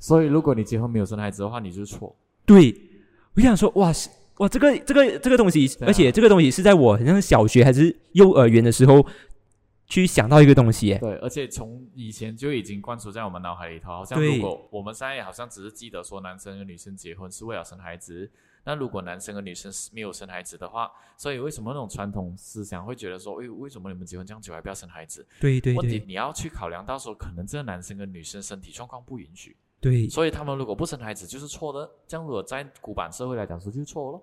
[0.01, 2.15] 所以如果你结婚没有生孩子的话，你就是错。
[2.45, 2.75] 对，
[3.37, 9.07] 我想说哇是哇这个这个这个东西，啊而且这个东西是在我好像是小学还是幼儿园的时候
[9.87, 10.95] 去想到一个东西。
[10.99, 18.31] 对，而且从以前就已经灌输在我们脑海里头，好像如果我们现在好像只是记得说男生跟女生结婚是为了生孩子，
[18.65, 25.27] 那如果男生跟女生是没有生孩子的话，所以为什么那种传统思想会觉得说，诶，为什么你们结婚这样久还不要生孩子？
[25.41, 31.91] 对对问题对你要去考量到说，可能这个男生跟女生身体状况不允许，对所以他们如果不生孩子就是错的。
[32.07, 34.23] 这样如果在古板社会来讲说就是错咯。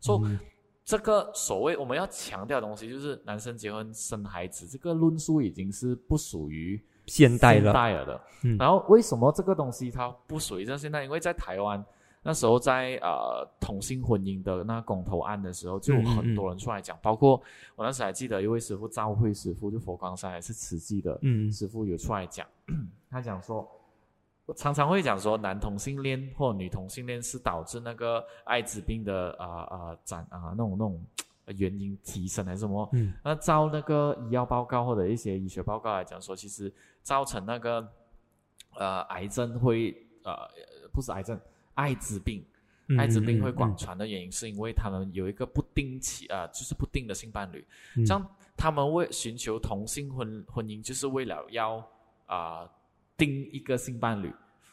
[0.00, 0.38] 说、嗯
[0.84, 6.76] 这个所谓我们要强调的东西，就是男生结婚生孩子这个论述已经是不属于
[7.06, 8.20] 现现代了，代了的。
[8.42, 11.04] 嗯然后为什么这个东西它不属于这现代？
[11.04, 11.82] 因为在台湾
[12.24, 17.40] 那时候在呃同性婚姻的那公投案的时候，就有很多人出来讲，包括
[17.76, 22.44] 我那时还记得一位师傅赵慧师傅，就佛光山还是慈济的嗯师傅有出来讲，
[23.08, 23.64] 他讲说。
[24.52, 31.02] 我常常会讲说，男同性恋或女同性恋是导致那个艾滋病的啊啊展啊那种那种
[31.46, 32.86] 呃原因提升还是什么？
[32.92, 33.14] 嗯。
[33.24, 36.70] 那照那个医药报告或者一些医学报告来讲说，其实
[37.02, 37.88] 造成那个
[38.74, 40.34] 呃癌症会呃
[40.92, 41.40] 不是癌症，
[41.72, 42.44] 艾滋病。
[42.88, 43.54] 嗯艾滋病会嗯。
[43.54, 48.04] 广传的原因，是因为他们有一个不定期啊、就是不定的性伴侣，嗯。
[48.04, 48.22] 这样
[48.54, 51.82] 他们为寻求同性婚婚姻，就是为了要
[52.26, 52.68] 啊、
[53.16, 54.30] 定一个性伴侣，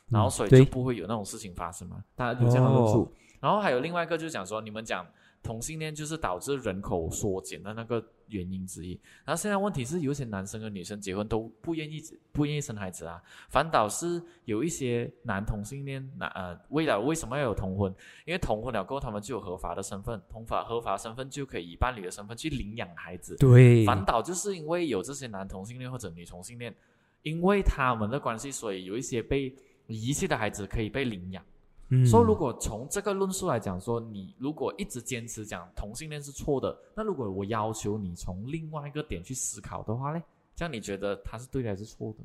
[0.09, 3.03] 然后所以就不会有那种事情发生嘛，大家有这样的论述。
[3.03, 5.07] 哦然后还有另外一个就是讲说，你们讲
[5.41, 8.99] 同性恋就是导致人口缩减的那个原因之一。
[9.23, 17.89] 然后现在问题是，有些男生跟女生结婚都不愿意不愿意生孩子啊，反倒是有一些男同性恋男呃，为了为什么要有同婚？
[18.25, 23.37] 因为同婚了过后，他们就有合法的身份，同法合法身份就可以以伴侣的身份去领养孩子。
[23.37, 26.75] 对，反倒就是因为有这些男同性恋或者女同性恋，
[27.21, 29.55] 因为他们的关系，所以有一些被
[29.95, 31.43] 遗弃的孩子可以被领养。
[31.89, 32.05] 嗯。
[32.05, 40.21] 说如果从这个论述来讲，说你如果一直坚持讲同性恋是错的，那如果我要求你从另外一个点去思考的话呢，
[40.55, 42.23] 这样你觉得他是对的还是错的？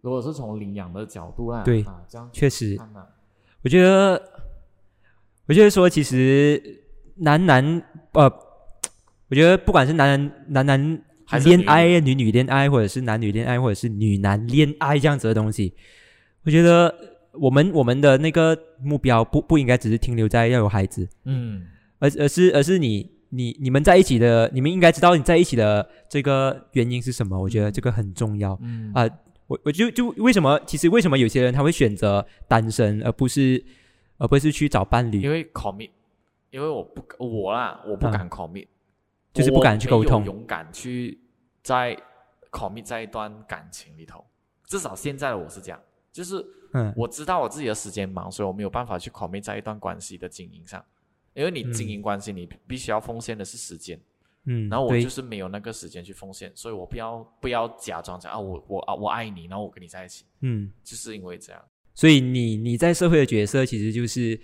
[0.00, 1.82] 如果是从领养的角度啊，对。
[1.84, 2.76] 啊，这样确实，
[3.62, 4.20] 我觉得，
[5.46, 6.84] 我觉得说，其实
[7.14, 7.64] 男男
[8.12, 8.24] 呃，
[9.28, 15.72] 我觉得不管是男男男男恋爱、女女恋爱，或者是男女恋爱，或者是女男恋爱这样子的东西，
[16.44, 16.94] 我觉得
[17.32, 21.66] 我们我们的那个目标不不应该只是停留在要有孩子，嗯，
[21.98, 27.40] 而而是而是你你你们在一起的，你们应该知道你在一起的这个原因是什么。
[27.40, 28.58] 我觉得这个很重要。
[28.60, 29.08] 嗯啊
[29.46, 33.62] 我我就就为什么其实为什么有些人他会选择单身，而不是
[34.16, 35.20] 而不是去找伴侣？
[35.20, 35.90] 因为 commit，
[36.50, 38.68] 因为我不我啦，我不敢 commit，、嗯
[39.34, 41.18] 就是不敢去沟通勇敢去
[41.62, 41.96] 在
[42.50, 44.24] commit 在一段感情里头。
[44.66, 45.80] 至少现在的我是这样，
[46.12, 46.44] 就是
[46.74, 50.84] 嗯我知道我自己的时间忙，所以我没有办法去 commit 在一段关系的经营上。
[51.34, 53.98] 因为你经营关系，你必须要奉献的是时间，
[54.44, 61.62] 嗯，然后我就是没有那个时间去奉献，所以我不要不要假装讲啊，我我啊我爱你，然后我跟你在一起，嗯，就是因为这样。
[61.94, 64.38] 所以你你在社会的角色其实就是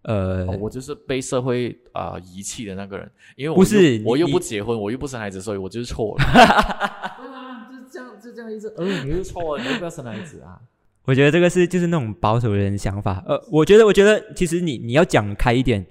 [0.00, 6.24] 呃，哦，我就是被社会啊、遗弃的那个人，因为我不是我又不结婚，我又不生孩子，所以我就是错了。
[6.24, 8.72] 对啊，就这样，就这样意思。
[8.78, 10.58] 呃，你又错了，你又不要生孩子啊。
[11.04, 13.22] 我觉得这个是就是那种保守的人的想法。
[13.26, 15.84] 呃，我觉得我觉得其实你你要讲开一点，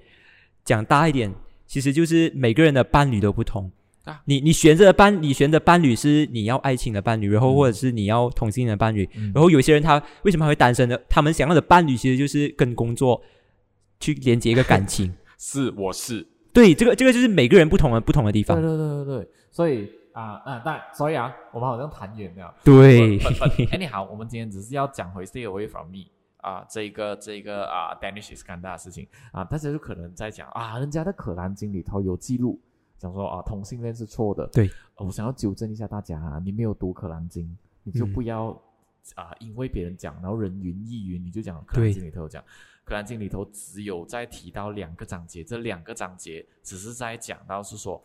[0.64, 1.32] 讲大一点，
[1.66, 3.70] 其实就是每个人的伴侣都不同。
[4.04, 10.98] 啊你你选择的伴，你选择伴侣是你要爱情的伴侣，然后嗯或者是你要同性的伴侣，嗯然后有些人他为什么还会单身呢？
[11.08, 13.22] 他们想要的伴侣其实就是跟工作
[14.00, 15.14] 去连接一个感情。
[15.38, 16.26] 是，我是。
[16.52, 18.60] 对，这个这个就是每个人不同的不同的地方。
[18.60, 22.54] 对对对对对，所以啊啊，但所以啊，我们好像谈远了。
[22.64, 32.60] 对 But- but anyhow，我们今天只是要讲回 Stay Away from Me 啊，这一个这一个啊 Danish is 干大的事情啊，大家就可能在讲啊，人家的可兰经里头有记录，
[32.96, 34.46] 讲说啊同性恋是错的。
[34.46, 38.50] 对呃我想要纠正一下大家啊，你没有读可兰经，你就嗯不要、
[39.16, 42.42] 啊，因为别人讲，然后人云亦云，你就讲可兰经里头讲。
[42.84, 48.04] 可兰经里头只有在提到两个章节，这两个章节只是在讲到是说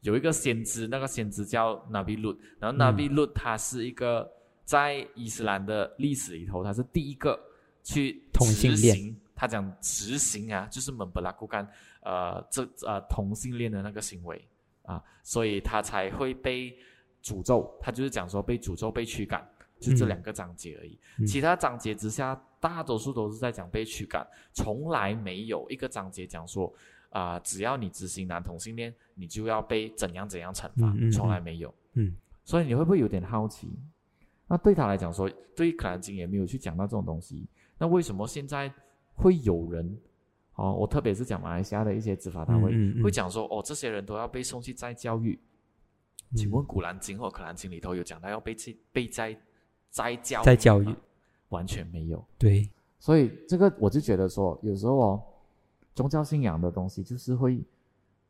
[0.00, 2.78] 有一个先知，那个先知叫 Nabi Lut，然后嗯。
[2.78, 4.30] Nabi Lut 他是一个
[4.64, 7.38] 在伊斯兰的历史里头，他是第一个
[7.82, 8.94] 去同性恋。
[8.94, 11.68] 执行，他讲执行啊，就是门布拉库干
[12.02, 14.42] 呃这呃同性恋的那个行为
[14.82, 16.76] 啊，所以他才会被
[17.22, 19.46] 诅咒，他就是讲说被诅咒被驱赶。
[19.80, 21.26] 就这嗯两个章节而已，嗯。
[21.26, 26.70] 其他章节之下，大多数都是在讲被驱赶，从来没有一个章节讲说
[27.10, 31.74] 啊、只要你执行男同性恋，你就要被怎样怎样惩罚，嗯嗯从来没有。
[31.94, 33.68] 嗯，所以你会不会有点好奇？
[34.46, 37.46] 那对他来讲说，对可兰经也没有去讲到这种东西，
[37.78, 38.72] 那为什么现在
[39.14, 39.98] 会有人？
[40.54, 45.38] 哦，我特别是讲马来西亚的一些执法单位、会讲说，哦，这些人都要被送去再教育。
[45.42, 45.46] 嗯
[46.36, 49.36] 请问《古兰经》或《可兰经》里头有讲到要被去被再
[49.88, 50.94] 再教再教育
[51.48, 52.24] 完全没有。
[52.38, 52.70] 对，
[53.00, 55.22] 所以这个我就觉得说，有时候哦，
[56.00, 57.62] 宗教信仰的东西就是会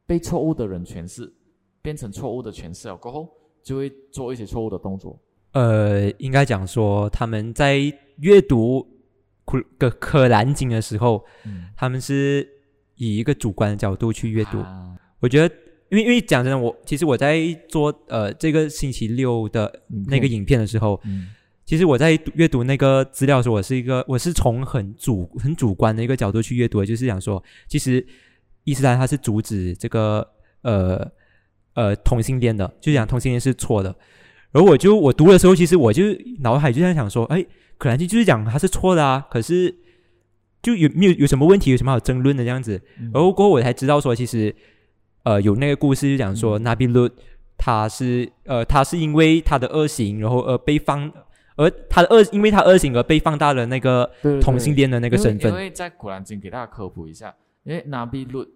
[0.05, 1.33] 被错误的人诠释，
[1.81, 3.29] 变成错误的诠释了过后，
[3.63, 5.17] 就会做一些错误的动作。
[5.53, 7.79] 呃，应该讲说他们在
[8.17, 8.85] 阅读
[9.45, 12.49] 可可可兰经的时候，嗯，他们是
[12.97, 14.59] 以一个主观的角度去阅读。
[14.59, 15.55] 啊我觉得，
[15.91, 21.29] 因为因为讲真的，我其实我在做呃这个星期六的那个，影片的时候，嗯
[21.71, 28.05] 其实我在读阅读那个资料的时候，我是一个我是从很主很主观的一个角度去阅读的，就是想说，其实
[28.65, 30.29] 伊斯兰它是阻止这个
[30.63, 31.09] 呃
[31.75, 33.95] 呃同性恋的，就讲同性恋是错的。
[34.51, 36.03] 然后我就我读的时候，其实我就
[36.41, 37.47] 脑海就在想说，哎，
[37.79, 39.73] 可兰经就是讲它是错的啊，可是
[40.61, 42.83] 就有没有有什么问题，有什么好争论的这样子？
[42.99, 44.53] 嗯然后过后我才知道说，其实
[45.23, 47.09] 呃有那个故事就讲说，嗯纳比鲁
[47.57, 51.09] 他是呃他是因为他的恶行，然后呃被放
[51.57, 54.11] 而他的恶，因为他恶行而被放大了那个
[54.41, 55.51] 同性恋的那个身份。
[55.51, 57.35] 因为因为在《古兰经》给大家科普一下，
[57.65, 58.47] 因为拿比路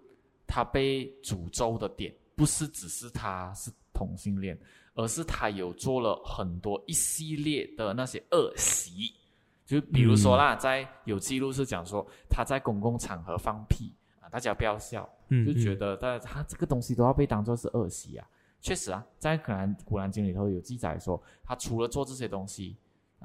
[0.47, 4.59] 他被诅咒的点，不是只是他是同性恋，
[4.95, 9.13] 而是他有做了很多一系列的那些恶习，
[9.67, 18.27] 就比如说啦，在有记录是讲说他在公共场合放屁啊，大家不要笑，嗯，就觉嗯得大家他这个东西都要被当做是恶习啊。
[18.61, 22.75] 确实啊，在《可兰古兰经》里头有记载说，他除了做这些东西，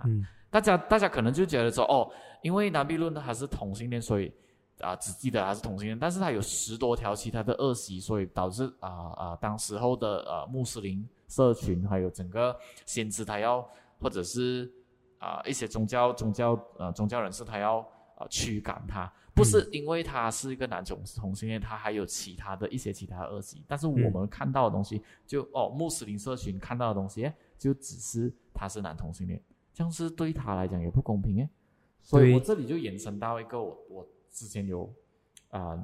[0.06, 0.26] 嗯。
[0.50, 2.10] 大家大家可能就觉得说，哦，
[2.42, 4.34] 因为拿比论他是同性恋，所以
[4.80, 13.68] 啊、只记得他是同性恋，但是他有十多条其他的恶习，所以导致啊啊、当时候的呃穆斯林社群还有整个先知他要
[14.00, 14.72] 或者是
[15.20, 17.86] 啊、一些宗教宗教呃宗教人士他要
[18.18, 24.12] 呃驱赶他，不是因为他是一个男同同性恋，他还有其他的一些其他的恶习，但是我嗯。
[24.14, 29.40] 们看到的东西就哦穆斯林社群看到的东西，就只是他是男同性恋。
[29.80, 31.50] 这样是对他来讲也不公平诶。
[32.02, 34.94] 所以我这里就延伸到一个我我之前有
[35.52, 35.80] 啊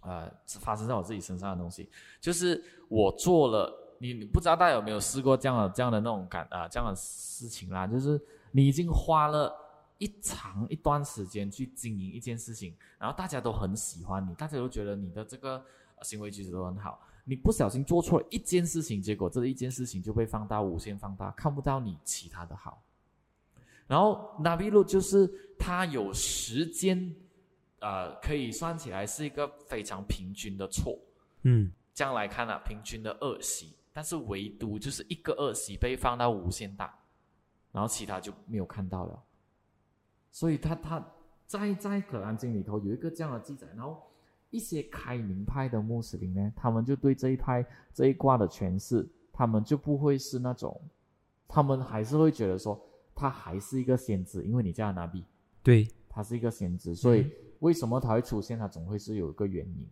[0.00, 8.18] 呃发生在我自己身上的东西，就是我做了，你你不知道大家有没有试过这样的这样的那种感啊、这样的事情啦，就是
[8.52, 9.54] 你已经花了
[9.98, 15.62] 一长一段时间去经营一件事情，然后大家都很喜欢你，大家都觉得你的这个
[15.96, 16.98] 呃行为举止都很好。
[17.24, 22.82] 你不小心做错了一件事情，结果这一件事情就被放大、无限放大，看不到你其他的好。
[23.90, 27.12] 然后 n a b i l 就是他有时间，
[27.80, 30.96] 呃，可以算起来是一个非常平均的错。
[31.42, 36.96] 嗯这样来看啊，平均的恶习，但是唯独就是一个恶习被放到无限大，
[37.72, 39.20] 然后其他就没有看到了。
[40.30, 41.04] 所以他他
[41.48, 44.00] 在在《可兰经》里头有一个这样的记载，然后
[44.50, 50.80] 一些开明派的穆斯林呢，他们就对这一派这一卦的诠释，他们就不会是那种，
[51.48, 52.80] 他们还是会觉得说
[53.14, 55.24] 他还是一个先知，因为你叫他拿比，
[55.62, 59.88] 对，他是一个先知，所以为什么他会出现，他总会是有一个原因。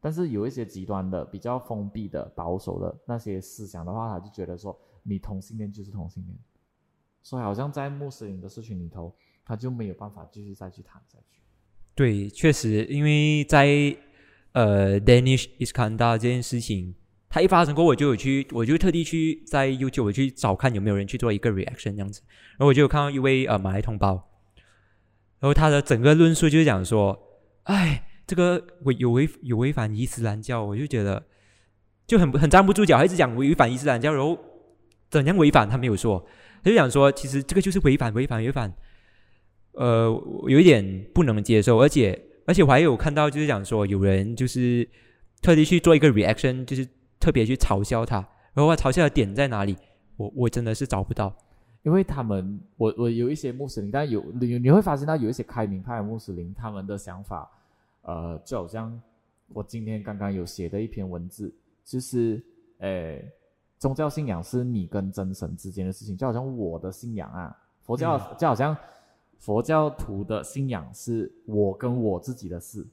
[0.00, 6.38] 但是有一些极端的、比较封闭的、保守的那些思想的话，他就觉得说你同性恋就是同性恋，
[7.20, 9.12] 所以好像在穆斯林的社群里头，
[9.44, 11.40] 他就没有办法继续再去谈下去。
[11.96, 13.66] 对，确实，因为在
[14.52, 16.94] 呃 Danish Iskandar 这件事情，
[17.30, 24.28] 它一发生过，我就有去，我就特地去在 YouTube 我去找看有没有人去做一个 reaction 这样子，然后我就有看到一位呃马来同胞，
[25.40, 27.18] 然后他的整个论述就是讲说，
[27.64, 31.22] 哎，这个违有违有违反伊斯兰教，我就觉得
[32.06, 34.38] 就很很站不住脚，他一直讲违反伊斯兰教，然后
[35.10, 36.26] 怎样违反他没有说，
[36.62, 38.72] 他就讲说，其实这个就是违反违反违反。
[39.72, 40.08] 呃，
[40.48, 44.88] 有一点不能接受，而且而且我还有看到，就是讲说有人就是
[45.40, 46.84] 特地去做一个 reaction，就是
[47.18, 48.16] 特别去嘲笑他，
[48.54, 49.76] 然后他嘲笑的点在哪里？
[50.16, 51.34] 我我真的是找不到。
[51.84, 57.48] 因为他们，我我有一些穆斯林，但有你你会发现到有一些开明派的穆斯林，他们的想法，
[58.02, 59.00] 呃，就好像
[59.54, 61.54] 我今天刚刚有写的一篇文字，
[61.84, 62.42] 就是，
[62.78, 63.16] 呃，
[63.78, 68.76] 宗教信仰是你跟真神之间的事情，就好像我的信仰啊，佛教、就好像
[69.38, 72.84] 佛教徒的信仰是我跟我自己的事，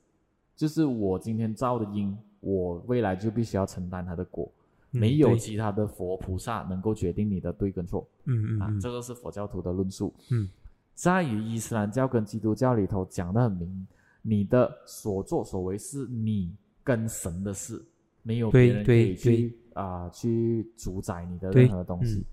[0.55, 4.45] 就是我今天造的因，我未来就必须要承担他的果。
[4.45, 4.61] 嗯
[4.97, 10.13] 没有其他的佛菩萨能够决定你的对跟错啊，嗯嗯啊这个是佛教徒的论述。
[10.31, 10.47] 嗯，
[10.93, 13.85] 在于伊斯兰教跟基督教里头讲的很明，
[14.21, 17.83] 你的所作所为是你跟神的事，
[18.23, 22.19] 没有别人可以去啊、去主宰你的任何东西。
[22.19, 22.25] 嗯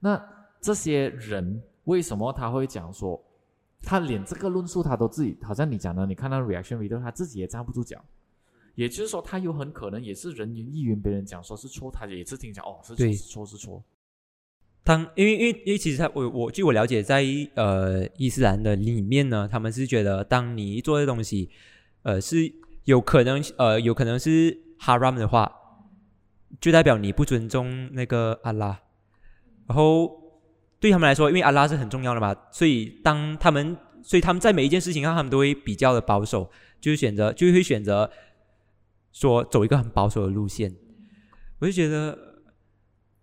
[0.00, 0.22] 那
[0.60, 3.18] 这些人为什么他会讲说，
[3.80, 7.98] 他连这个论述他都自己，好像你讲的，你看到 reaction video，他自己也站不住脚。
[8.80, 13.84] 也就是说，他有很可能也是人云亦云，别人讲说是错，他也是听讲哦是错对是错是错。
[14.82, 17.22] 当因为因为因为其实他我我据我了解，在
[17.56, 21.50] 呃伊斯兰的里面呢，他们是觉得当你一做的东西，
[22.04, 22.50] 呃是
[22.84, 25.52] 有可能呃有可能是 haram 的话，
[26.58, 28.80] 就代表你不尊重那个阿拉。
[29.66, 30.10] 然后
[30.80, 36.50] 对他们来说，因为阿拉是很重要的嘛，所以当他们所以他们在每一件事情上，他们都会比较的保守，
[36.80, 38.10] 就是选择就会选择
[39.12, 40.74] 说走一个很保守的路线。
[41.58, 42.18] 我就觉得。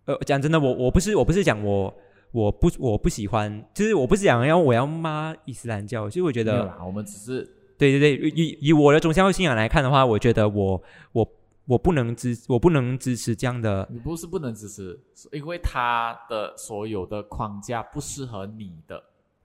[0.08, 1.94] 呃，讲真的，我我不是我不是讲我
[2.32, 7.44] 我不我不喜欢，就是我不是讲要我要骂伊斯兰教，其实我觉得，我们只是
[7.76, 10.82] 对对对，以以我的宗教信仰来看的话，我觉得我
[11.12, 11.30] 我
[11.66, 18.96] 我不能支我不能支持这样的，你不是不能支持，是因为他的所有的框架不适合你的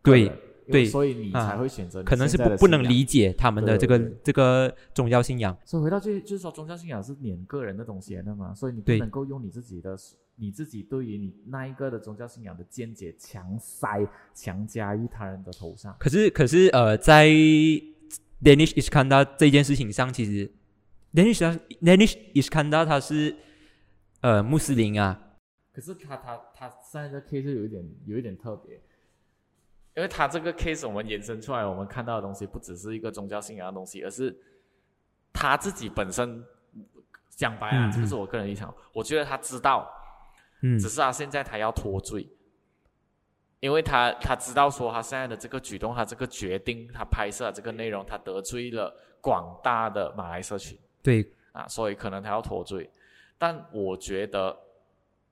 [0.01, 0.31] 个对
[0.71, 5.57] 对所以你啊才会选择你可能是不不能理解他们的这个这个宗教信仰。
[5.65, 9.97] 所以回到最就是说，宗教信仰是你个人的东西来的嘛，所以你不能够用你自己的
[10.35, 15.95] 你自己对于你那一个的宗教信仰的见解强塞、强加于他人的头上。
[15.99, 20.51] 可是可是呃，在 Danish Iskandar 这件事情上，其实
[21.13, 23.35] Danish Danish Iskandar 他是
[24.21, 25.37] 呃穆斯林啊，
[25.71, 28.81] 可是他他他现在的 case 有一点有一点特别，
[29.95, 34.35] 因为他这个 case 我们延伸出来，我们看到的东西不只是一个宗教信仰的东西，而是
[35.31, 36.43] 他自己本身
[37.29, 39.91] 讲白了，嗯这个是我个人立场，我觉得他知道，
[40.61, 42.27] 嗯只是他现在他要脱罪，
[43.59, 50.77] 因为他他知道说他现在的这个举动，他这个决定，他拍摄这个内容，他得罪了广大的马来社群。
[51.01, 52.89] 对，啊，所以可能他要脱罪。
[53.37, 54.57] 但我觉得，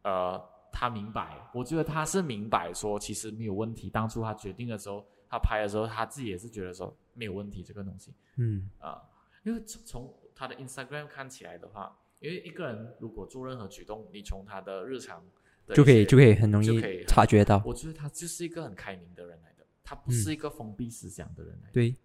[0.04, 0.42] 呃，
[0.72, 3.90] 他明白，我觉得他是明白说其实没有问题。
[3.90, 9.02] 当初他决定的时候，他拍的时候，他自己也是觉得说没有问题这个东西嗯啊，
[9.44, 15.24] 因为从从他的 Instagram 看起来的话，因为一个人如果做任何举动，你从他的日常
[15.68, 21.74] 的就可以就可以很容易察觉到，我觉得他就是一个很开明的人来的，他不是一个封闭思想的人来的。
[21.74, 21.96] 对，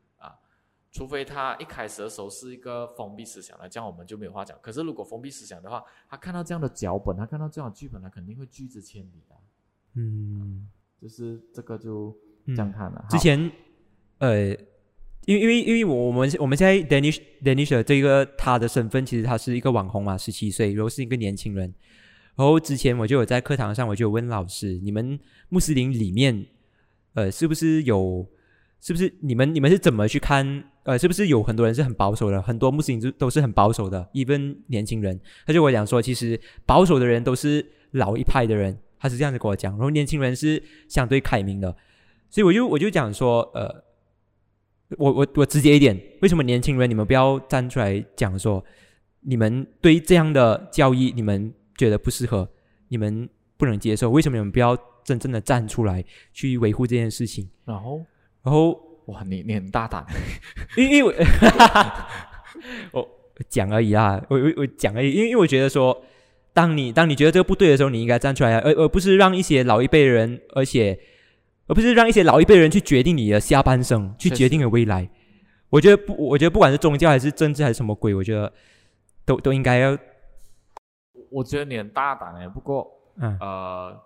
[0.92, 4.58] 除非他一开始的时候是一个封闭思想的，这样我们就没有话讲。
[4.62, 9.36] 可是如果封闭思想的话，他看到这样的脚本，他看到这样的剧本，他肯定会拒之千里的。
[9.94, 10.66] 嗯，
[11.00, 12.16] 就是这个就
[12.46, 13.02] 嗯这样看了。
[13.02, 13.50] 好之前
[14.18, 14.48] 呃，
[15.26, 21.74] 因为因为因为我我们我们现在 Danish Danish 的这个他的身份其实他是一个网红嘛，十七岁，然后是一个年轻人。
[22.36, 25.18] 然后之前我就有在课堂上我就有问老师，你们
[25.48, 26.46] 穆斯林里面
[27.14, 28.26] 呃是不是有
[28.86, 35.18] 是不是你们你们是怎么去看呃是不是有很多人是很保守的，很多穆斯林都都是很保守的，even 年轻人。
[35.44, 41.76] 他就跟我讲说，其实保守的人都是老一派的人，他是这样子跟我讲，然后年轻人是相对开明的。
[42.30, 43.82] 所以我就我就讲说，呃，
[44.98, 48.64] 我我我直接一点，为什么年轻人你们不要站出来讲说，
[49.22, 52.48] 你们对这样的教义你们觉得不适合，
[52.86, 57.50] 你们不能接受，为什么你们不要真正的站出来去维护这件事情？
[57.64, 58.00] 然后
[58.46, 60.06] 然后哇，你你很大胆，
[60.76, 61.12] 因为因为
[62.92, 66.00] 我 我讲而已啊，我我我讲而已，因为因为我觉得说，
[66.52, 70.96] 当你当你觉得这个不对的时候，你应该站出来啊，而而不是让一些老一辈的人，而且
[71.66, 75.10] 而不是让一些老一辈人去决定你的下半生，去决定你的未来。
[75.68, 78.52] 我觉得不，我觉得不管是宗教还是政治还是什么鬼，我觉得
[79.24, 79.98] 都都应该要
[81.30, 82.48] 我觉得你很大胆哎。
[82.48, 82.88] 不过
[83.20, 84.00] 嗯呃，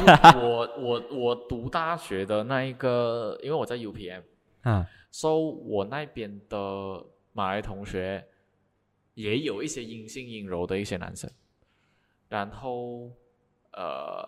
[0.40, 4.22] 我我我读大学的那一个，因为我在 UPM。
[4.64, 8.24] 嗯 so 我那边的马来同学
[9.14, 11.30] 也有一些阴性阴柔的一些男生，
[12.28, 13.10] 然后
[13.72, 14.24] 呃，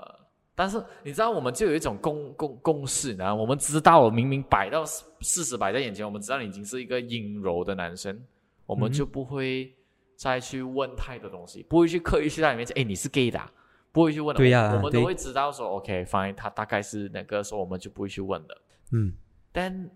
[0.55, 8.23] 但是你知道我们就有一种共共共识呢，我们知道我明明摆到事实摆在眼前，我们知道你已经是一个阴柔的男生，
[8.67, 8.93] 我们嗯。
[8.93, 9.75] 就不会
[10.17, 13.51] 再去问太多东西，不会去刻意去在你面前，哎，你是 gay 的啊、
[13.95, 18.63] 不会去问了，对呀对我们都会知道说，OK，fine，、他大概是那个时候我们就不会去问了。
[18.91, 19.15] 嗯
[19.53, 19.89] 但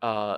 [0.00, 0.36] 呃，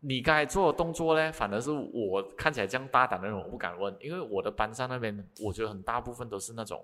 [0.00, 6.82] 你刚才做的动作呢，反而是我看起来这样大胆的人，我不敢问，因为我的班上那边，我觉得很大部分都是那种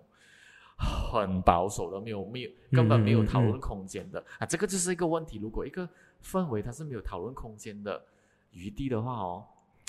[0.77, 5.39] 很保守的，没有没有根本没有讨论空间的、啊，这个就是一个问题。
[5.39, 5.89] 如果一个
[6.23, 8.05] 氛围它是没有讨论空间的
[8.51, 9.45] 余地的话哦，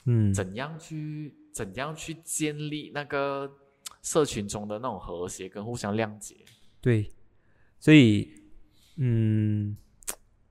[0.06, 3.52] 嗯怎样去怎样去建立那个
[4.08, 6.34] 社群中的那种和谐跟互相谅解？
[6.80, 7.12] 对，
[7.78, 8.26] 所以
[8.96, 9.76] 嗯，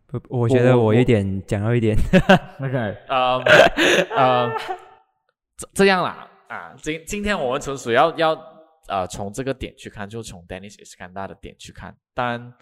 [0.06, 1.96] 不，我觉得我我有点讲到一点
[2.60, 2.76] OK，
[3.08, 3.42] 呃
[4.14, 4.50] 呃，
[5.56, 8.34] 这这样啦啊，今今天我们纯属要要
[8.88, 11.96] 呃从这个点去看，就从 Dennis Iskandar 的点去看。
[12.12, 12.52] 当然，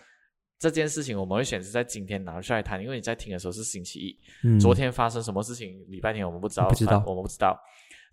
[0.61, 7.59] 这件事情我们会选择在今天拿出来谈，因为你在听的时候是星期一，嗯，昨天发生什么事情，礼拜天我们不知道，不知道我们不知道。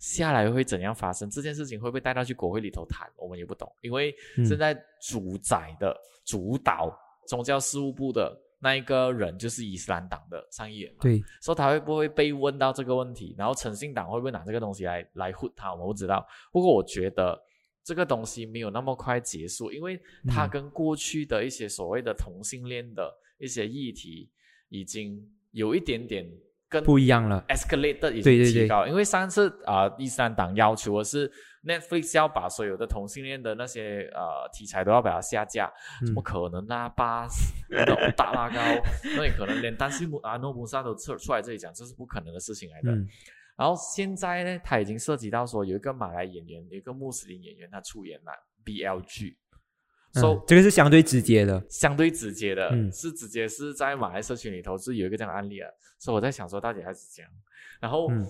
[0.02, 1.30] 下来会怎样发生？
[1.30, 3.08] 这件事情会不会带到去国会里头谈？
[3.16, 6.92] 我们也不懂，因为嗯现在主宰的、主导
[7.28, 10.98] 宗教事务部的那一个人就是伊斯兰党的上议员嘛。
[11.02, 16.26] 对，说他会不会被问到这个问题，然后诚信党会不会拿这个东西来来护他，我们不知道。
[16.50, 17.40] 不过我觉得
[17.84, 19.96] 这个东西没有那么快结束，因为
[20.26, 24.28] 它嗯跟过去的一些所谓的同性恋的一些议题
[24.68, 26.28] 已经有一点点
[26.72, 28.52] 更不一样了，escalated 已对对对。
[28.52, 31.30] 经提高，因为上次啊，第三党要求的是
[31.64, 35.70] Netflix 要把所有的同性恋的那些呃题材都要把它下架，
[36.04, 36.88] 怎么嗯可能呢？
[36.96, 37.28] 八
[37.68, 38.56] 那种大拉高，
[39.16, 42.90] 那也可能连丹西姆阿诺姆萨都出出来这里讲，这是不可能的事情来的。
[42.90, 43.06] 嗯。
[43.54, 48.32] 然后现在呢，他已经涉及到说有一个马来演员，有一个穆斯林演员，他出演了
[48.64, 49.36] BL 剧，
[50.12, 57.30] 所、嗯，这个是相对直接的，相对直接的，嗯是直接是在马来社群里头是有一个这样的案例啊，所以我在想说到底还是这样。
[57.80, 58.26] 然后、嗯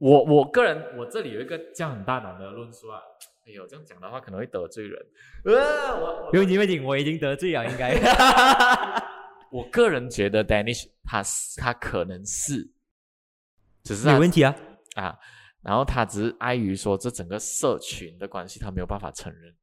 [0.00, 2.98] 我我个人我这里有一个这样很大胆的论述啊，
[3.46, 4.98] 哎呦，这样讲的话可能会得罪人。
[5.44, 8.00] 呃，我我不用紧，不用紧，我已经得罪了，应该。
[9.52, 12.66] 我个人觉得 Danish 他是他可能是，
[13.84, 14.56] 只是他没问题啊。
[14.94, 15.18] 啊，
[15.60, 19.54] 然后他只是碍于说这整个社群的关系，他没有办法承认。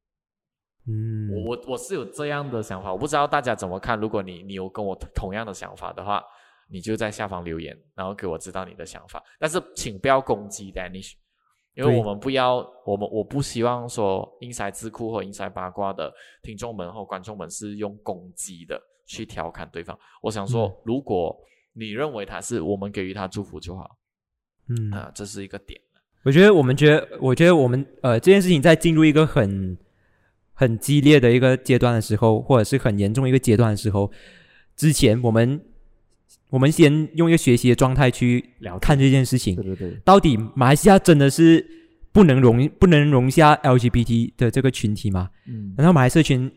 [0.88, 4.00] 嗯，我我我是有这样的想法，我不知道大家怎么看。
[4.00, 6.24] 如果你你有跟我同样的想法的话，
[6.70, 9.22] 你就在下方留言，然后给我知道你的想法。
[9.38, 11.12] 但是请不要攻击 Danish，
[11.74, 16.12] 因为我们不要我们我不希望说英才智库或英才八卦的
[16.42, 19.98] 听众们或观众们是用攻击的去调侃对方。
[20.22, 21.36] 我想说，嗯如果
[21.74, 23.96] 你认为他是，我们给予他祝福就好
[24.68, 25.80] 嗯，啊，这是一个点。
[26.24, 29.78] 我觉得我们觉得，我觉得我们呃这件事情在进入一个很
[30.60, 34.10] 很激烈的一个阶段的时候，或者是很严重一个阶段的时候，
[34.76, 35.60] 之前我们
[36.50, 38.44] 我们先用一个学习的状态去
[38.80, 41.64] 看这件事情，对对，到底马来西亚真的是
[42.10, 45.30] 不能容不能容下 LGBT 的这个群体吗？
[45.46, 46.50] 嗯难道马来社群，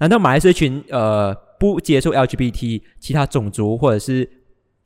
[0.00, 4.28] 难道马来社群呃不接受 LGBT 其他种族或者是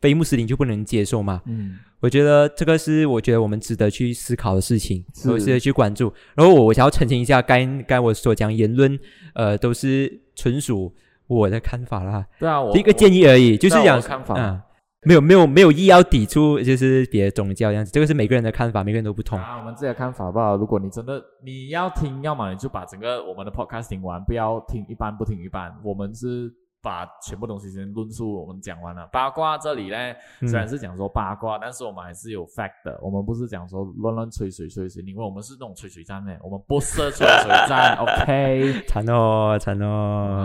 [0.00, 1.42] 非穆斯林就不能接受吗？
[1.46, 6.12] 嗯我觉得这个是我觉得我们值得去思考的事情，值得去关注。
[6.34, 8.98] 然后我我想要澄清一下，该该我所讲言论，
[9.34, 10.94] 呃，都是纯属
[11.26, 14.61] 我的看法啦，对啊，我一个建议而已，就是讲看法嗯，
[15.05, 19.38] 没有没有没有意要抵触，就是别的宗教这样子，这个是每个人的看法，每个人都不同。
[19.38, 20.55] 啊，我们自己的看法吧。
[20.57, 25.74] 如果你真的你要听，要么你就把整个我们的 podcast 听完，不要听一半不听一半。
[25.82, 26.52] 我们是
[26.85, 29.09] 把全部东西先论述我们讲完了。
[29.11, 29.97] 八卦这里呢，
[30.43, 33.01] 嗯虽然是讲说八卦，但是我们还是有 fact 的。
[33.03, 38.85] 我们不是讲说乱乱吹水吹水，因为我们是那种吹水站呢，我们不是吹水站， OK。
[38.87, 39.87] 惨哦，惨啊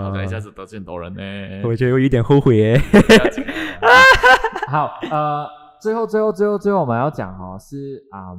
[0.08, 0.12] 哦！
[0.14, 1.22] 对，一下子得罪很多人呢。
[1.68, 2.80] 我觉得我有点后悔耶。
[4.70, 5.48] 好，呃，
[5.82, 8.32] 最后最后最后最后我们要讲哦、是啊、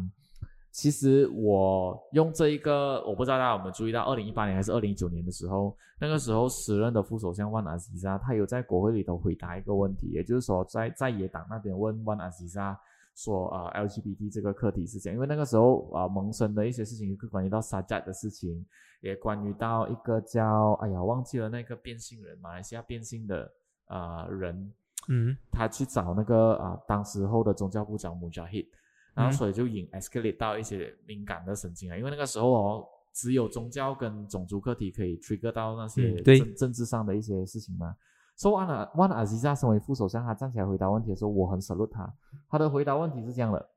[0.81, 12.75] 其实我用这一个，我不知道大家有没有注意到，二零一八年还是二零一九年的时候，那个时候时任的副首相万阿西沙，他有在国会里头回答一个问题，也就是说在在野党那边问万阿西沙
[13.15, 18.65] 说呃 LGBT 这个课题是怎样，因为那个时候啊、呃萌生的一些事情，就关于到沙扎的事情，
[19.03, 23.53] 也关于到一个叫哎呀忘记了那个变性人，马来西亚变性的
[23.89, 24.73] 呃人。
[25.09, 28.67] 嗯他去找那个啊、当时候的宗教部长 Mujahid，
[29.15, 37.95] 然后嗯所以就引 escalate 到一些敏感的神经啊，因为那个时候哦，只有宗教跟种族课题可以 trigger 到那些政、政治上的一些事情嘛。
[38.37, 42.11] 所以万阿万阿吉萨身为副首相，他站起来回答问题的时候，我很 salute 他。
[42.49, 43.71] 他的回答问题是这样的：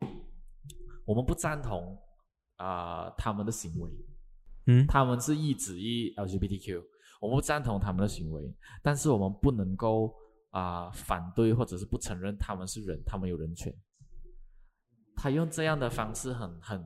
[1.05, 1.97] 我们不赞同
[2.55, 3.91] 啊、他们的行为，
[4.67, 6.81] 嗯他们是一指一 LGBTQ，
[7.19, 10.13] 我们不赞同他们的行为，但是我们不能够
[10.51, 13.73] 啊、反对或者是不承认他们是人，他们有人权。
[15.15, 16.85] 他用这样的方式很很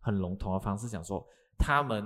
[0.00, 1.24] 很笼统的方式讲说，
[1.58, 2.04] 他们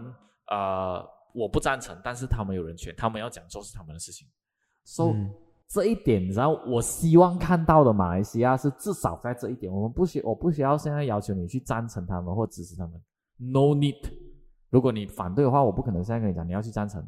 [0.48, 1.04] 呃
[1.34, 4.28] 我不赞成，但是他们有人权，他们要讲做是他们的事情。
[4.84, 5.34] So、嗯
[5.72, 13.00] 这一点，你知道，我希望看到的马来西亚是至少在这一点，我们不需我不需要现在要求你去赞成他们或支持他们
[13.38, 14.02] ，no need。
[14.70, 17.00] 如果你反对的话，我不可能现在跟你讲你要去赞成，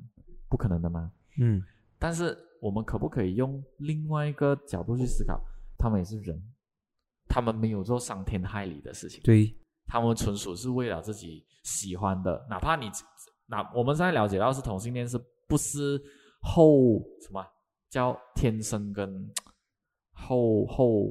[0.48, 1.10] 不可能的嘛。
[1.40, 1.60] 嗯
[1.98, 5.40] 但是我们可不可以用另外一个角度去思考？
[5.76, 6.40] 他们也是人，
[7.34, 9.50] 他们没有做伤天害理的事情，对，
[9.86, 12.90] 他们纯属是为了自己喜欢的，哪怕你
[13.46, 15.18] 哪我们现在了解到是同性恋是
[15.48, 15.98] 不是
[16.42, 17.48] 后什么啊
[17.88, 19.26] 叫天生跟
[20.12, 21.10] 后后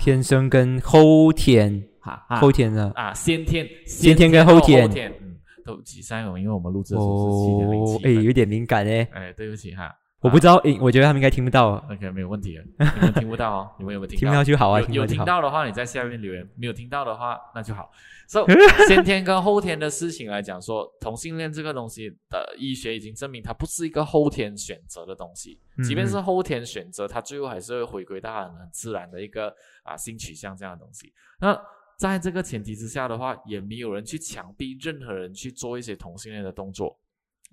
[0.00, 1.88] 天生跟后天。
[2.00, 2.90] 哈哈后天的。
[2.96, 4.88] 啊先天先天跟后天。
[4.88, 17.90] 后天天嗯，对不起，三勇，因为我们录制的时候是七点零哦，七哎，有点敏感哎，哎，对不起哈，我不知道，诶，我觉得他们应该听不到，OK，没有问题的，你们听不到哦， 你们有没有听到听不到就好啊，有有听到的话，你在下面留言；没有听到的话，那就好。
[18.28, 18.46] So
[18.88, 25.58] 先天跟后天的事情来讲说，同性恋这个东西的医学已经证明它不是一个后天选择的东西。
[25.76, 31.12] 嗯即便是后天选择，它最后还是会回归到很很自然的一个啊性取向这样的东西。
[31.40, 31.60] 那
[31.98, 36.98] 在这个前提之下的话，也没有人去强逼任何人去做一些同性恋的动作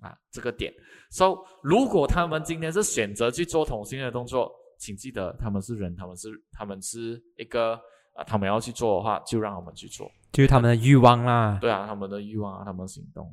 [0.00, 0.72] 啊，这个点。
[1.10, 7.78] So 如果他们今天是选择去做同性恋的动作，请记得他们是人，他们是他们是一个
[8.14, 10.10] 啊，他们要去做的话，就让他们去做。
[10.32, 11.58] 就是他们的欲望啦。
[11.60, 13.30] 对啊，他们的欲望啊，他们的行动。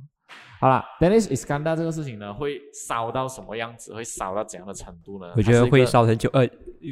[0.60, 3.94] 好了，Dennis Iskandar 这个事情呢，会烧到什么样子？
[3.94, 5.32] 会烧到怎样的程度呢？
[5.36, 6.48] 我觉得会烧很久，呃，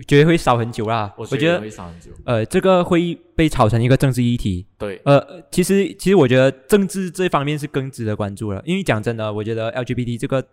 [0.08, 1.12] 觉得会烧很久啦。
[1.18, 2.12] 我我觉得，会烧很久。
[2.26, 4.68] 呃，这个会被炒成一个政治议题。
[4.78, 10.46] 对，呃，其实其实我觉得政治这方面是更值得关注了，因为讲真的，我觉得 LGBT 这个，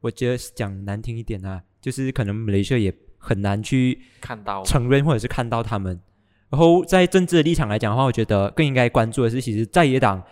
[0.00, 6.00] 我觉得讲难听一点啊，就是可能马来西亚也很难去看到承认或者是看到他们。
[6.48, 10.22] 然后在政治的立场来讲的话，我觉得更应该关注的是，其实在野党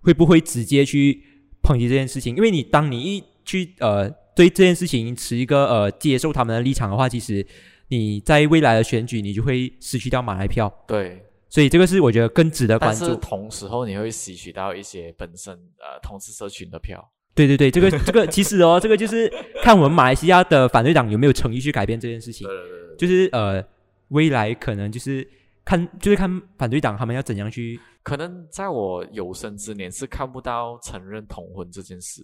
[0.00, 1.22] 会不会直接去
[1.62, 2.36] 抨击这件事情？
[2.36, 7.46] 因为你当你一去呃对这件事情持一个呃接受他们的立场的话，其实
[7.88, 13.20] 你在未来的选举你就会失去掉马来票，对，所以这个是我觉得更值得但是关注。
[13.20, 17.02] 同时候你会吸取到一些本身呃同志社群的票。
[17.34, 19.32] 对对对，这个 这个其实哦，这个就是
[19.62, 22.56] 看我们马来西亚的反对党有没有诚意去改变这件事情对。
[22.56, 23.64] 对对对，就是呃，
[24.08, 25.26] 未来可能就是
[25.68, 27.78] 看，就是看反对党他们要怎样去。
[28.02, 32.22] 可能在我有生之年是看不到承认同婚这件事，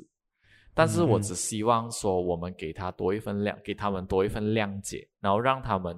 [0.73, 5.95] 但是我嗯只希望说我们给他多一份谅，给他们多一份谅解，然后让他们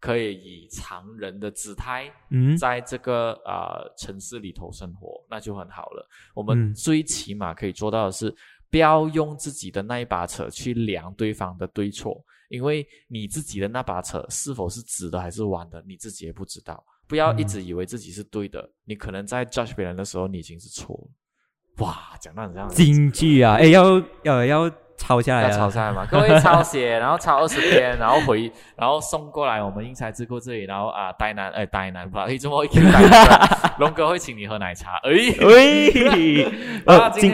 [0.00, 6.04] 可以以常人的姿态，嗯在这个呃城市里头生活，那就很好了。
[6.34, 8.34] 我们嗯最起码可以做到的是，
[8.72, 16.82] 不要用自己的那一把尺去量对方的对错，因为你自己的那把尺是否是直的还是弯的，你自己也不知道。
[17.06, 21.08] 不要一嗯直以为自己是对的，你可能在 judge 别人的时候，你已经是错了。
[21.78, 25.70] 哇，讲到很像京剧啊，哎，要要要抄下来要抄啊！
[25.70, 33.74] 下来嘛，各位抄写，然后抄二十篇，然后回，然后送过来我们英才智库这里，然后啊，呆男，哎，呆男，不，哎，怎么一个呆男？
[33.78, 35.10] 龙哥会请你喝奶茶，哎，
[35.46, 35.92] 喂，
[37.14, 37.32] 今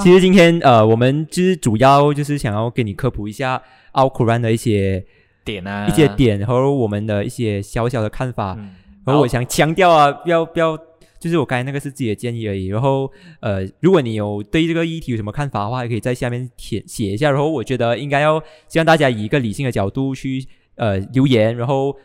[0.00, 5.04] 其实今天呃，我们就是主要就是想要跟你科普一下奥库兰的一些
[5.44, 8.54] 点啊，一些点和我们的一些小小的看法。
[8.58, 8.74] 嗯，
[9.04, 10.76] 然后我想强调啊，不要不要，
[11.18, 12.66] 就是我刚才那个是自己的建议而已。
[12.66, 17.30] 然后呃，如果你有对这个议题有什么看法的话，也可以在下面填写一下。
[17.30, 21.96] 然后我觉得应该要希望大家以一个理性的角度去呃留言，然后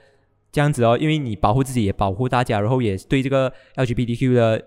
[0.52, 4.66] 这样子哦，因为你保护自己也保护大家，然后也对这个 LGBTQ 的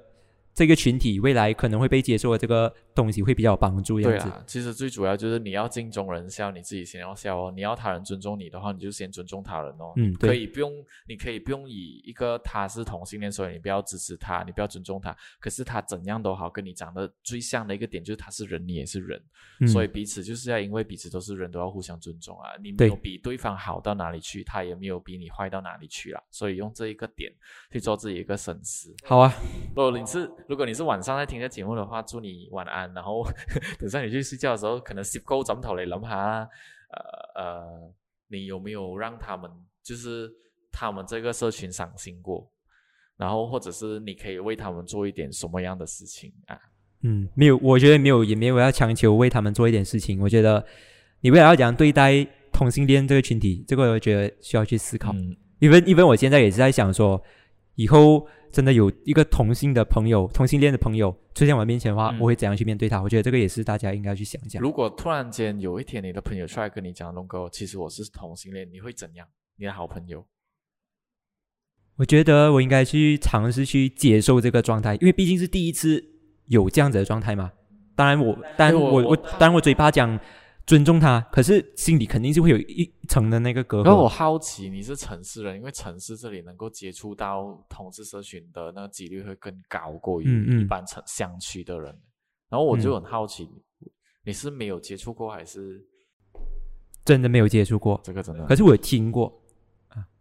[0.55, 4.01] 这个群体未来可能会被接受的这个东西会比较有帮助。
[4.01, 7.53] 这样子，对啊，其实最主要就是你要敬重人笑，你自己先要笑哦。
[7.55, 9.93] 你要他人尊重你的话，你就先尊重他人哦。
[9.97, 10.73] 嗯可以不用，
[11.09, 15.17] 你可以不用以一个他是同性恋，所以你不要支持他，你不要尊重他。
[15.39, 19.23] 可是他怎样都好，跟你长得最像的一个点就是他是人，你也是人，
[19.61, 22.51] 嗯、所以彼此就是要因为彼此都是人，都要互相尊重啊。
[22.63, 26.23] 你没有比对方好到哪里去，他也没有比你坏到哪里去啦。
[26.31, 27.33] 所以用这一个点
[27.73, 28.95] 去做自己一个审视。
[29.05, 29.33] 好啊，
[29.75, 32.93] 如果你是如果你是晚上在听这节目的话，祝你晚安。
[32.93, 33.25] 然后
[33.79, 36.49] 等下你去睡觉的时候，可能攝高枕頭嚟諗下，
[37.37, 37.93] 呃呃，
[38.27, 39.49] 你有没有让他们
[39.81, 40.29] 就是
[40.73, 42.51] 他们这个社群伤心过？
[43.17, 46.59] 然后或者是你可以为他们做一点什么样的事情啊？
[47.03, 50.21] 嗯，没有，我觉得没有，也没有要强求为他们做一点事情。
[50.21, 50.67] 我觉得
[51.21, 55.13] 你未来要怎样对待同性恋这个群体，这个我觉得需要去思考。
[55.13, 57.23] 嗯，因为因为我现在也是在想说，
[57.77, 63.01] 以后真的有一个同性的朋友、同性恋的朋友出现我面前的话，嗯我会怎样去面对他？
[63.01, 64.61] 我觉得这个也是大家应该去想一想。
[64.61, 69.27] 如果突然间有一天你的朋友出来跟你讲龙哥，其实我是同性恋，你会怎样？
[69.57, 70.27] 你的好朋友，
[71.97, 76.03] 我觉得我应该去尝试去接受这个状态，因为毕竟是第一次
[76.47, 77.53] 有这样子的状态嘛。
[77.95, 80.19] 当然我，当然我我我我当然我嘴巴讲
[80.67, 84.09] 尊重他，可是心里肯定是会有一层的那个隔阂然后我。
[84.09, 91.99] 好奇你是城市人，因为城市这里能够接触到同志社群的那个几率会更高过嗯于嗯一般城乡区的人。
[92.49, 93.49] 然后我就嗯很好奇，
[94.25, 95.85] 你是没有接触过，还是
[97.05, 99.40] 真的没有接触过，这个真的可是我有听过。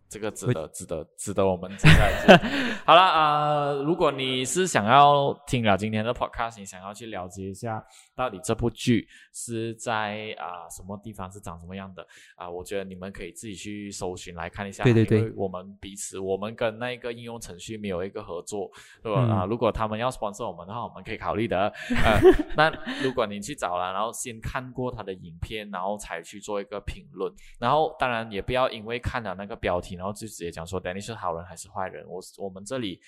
[0.10, 2.46] 这个值得值得值得我们接下来去
[2.86, 7.84] 好了啊、呃如果你是想要听了今天的 podcast，你想要去了解一下
[8.16, 12.06] 到底这部剧是在啊、什么地方是长什么样的
[12.36, 14.84] 啊、我觉得你们可以自己去搜寻来看一下。
[14.84, 18.70] 对对对因为我们彼此我们跟那个应用程序没有一个合作，
[19.04, 21.72] 如果嗯啊、如果他们要 sponsor 我们的话，我们可以考虑的。
[22.04, 22.20] 呃，
[22.56, 22.72] 那
[23.04, 27.32] 如果你去找了，然后先看过他的影片，然后才去做一个评论。
[27.60, 32.08] 然后当然也不要因为看了那个标题，然后就直接讲说 Danny 是好人还是坏人。
[32.08, 33.02] 我我们这里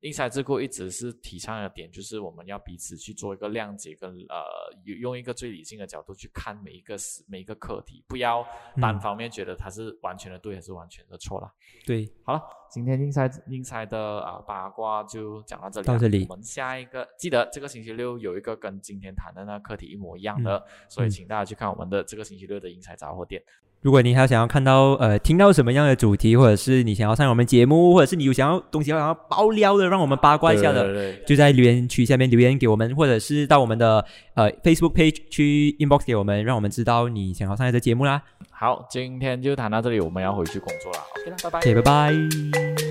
[0.00, 4.42] 英才智库一直是提倡的点，就是我们要彼此去做一个谅解，跟呃
[4.84, 8.42] 用一个最理性的角度去看每一个事每一个课题，不要
[8.80, 11.52] 单嗯方面觉得它是完全的对还是完全的错啦。
[11.84, 23.42] 对，好了，今天英才英才的啊八卦就讲到这里啦，到这里我们下一个记得这个星期六有一个跟今天谈的那个课题一模一样的，所以嗯请大家去看我们的这个星期六的英才杂货店。
[23.82, 34.04] 如果你还想要看到呃听到什么样的主题，或者是你想要上我们节目，或者是你有想要东西想要爆料的，让我们八卦一下的，对对对就在留言区下面留言给我们，或者是到我们的
[34.34, 38.22] 呃 Facebook page 去 inbox 给我们，让我们知道你想要上来的节目啦。
[38.60, 40.98] 好，今天就谈到这里，我们要回去工作了。
[41.16, 41.58] OK 了，拜拜。
[41.60, 42.89] OK，拜拜。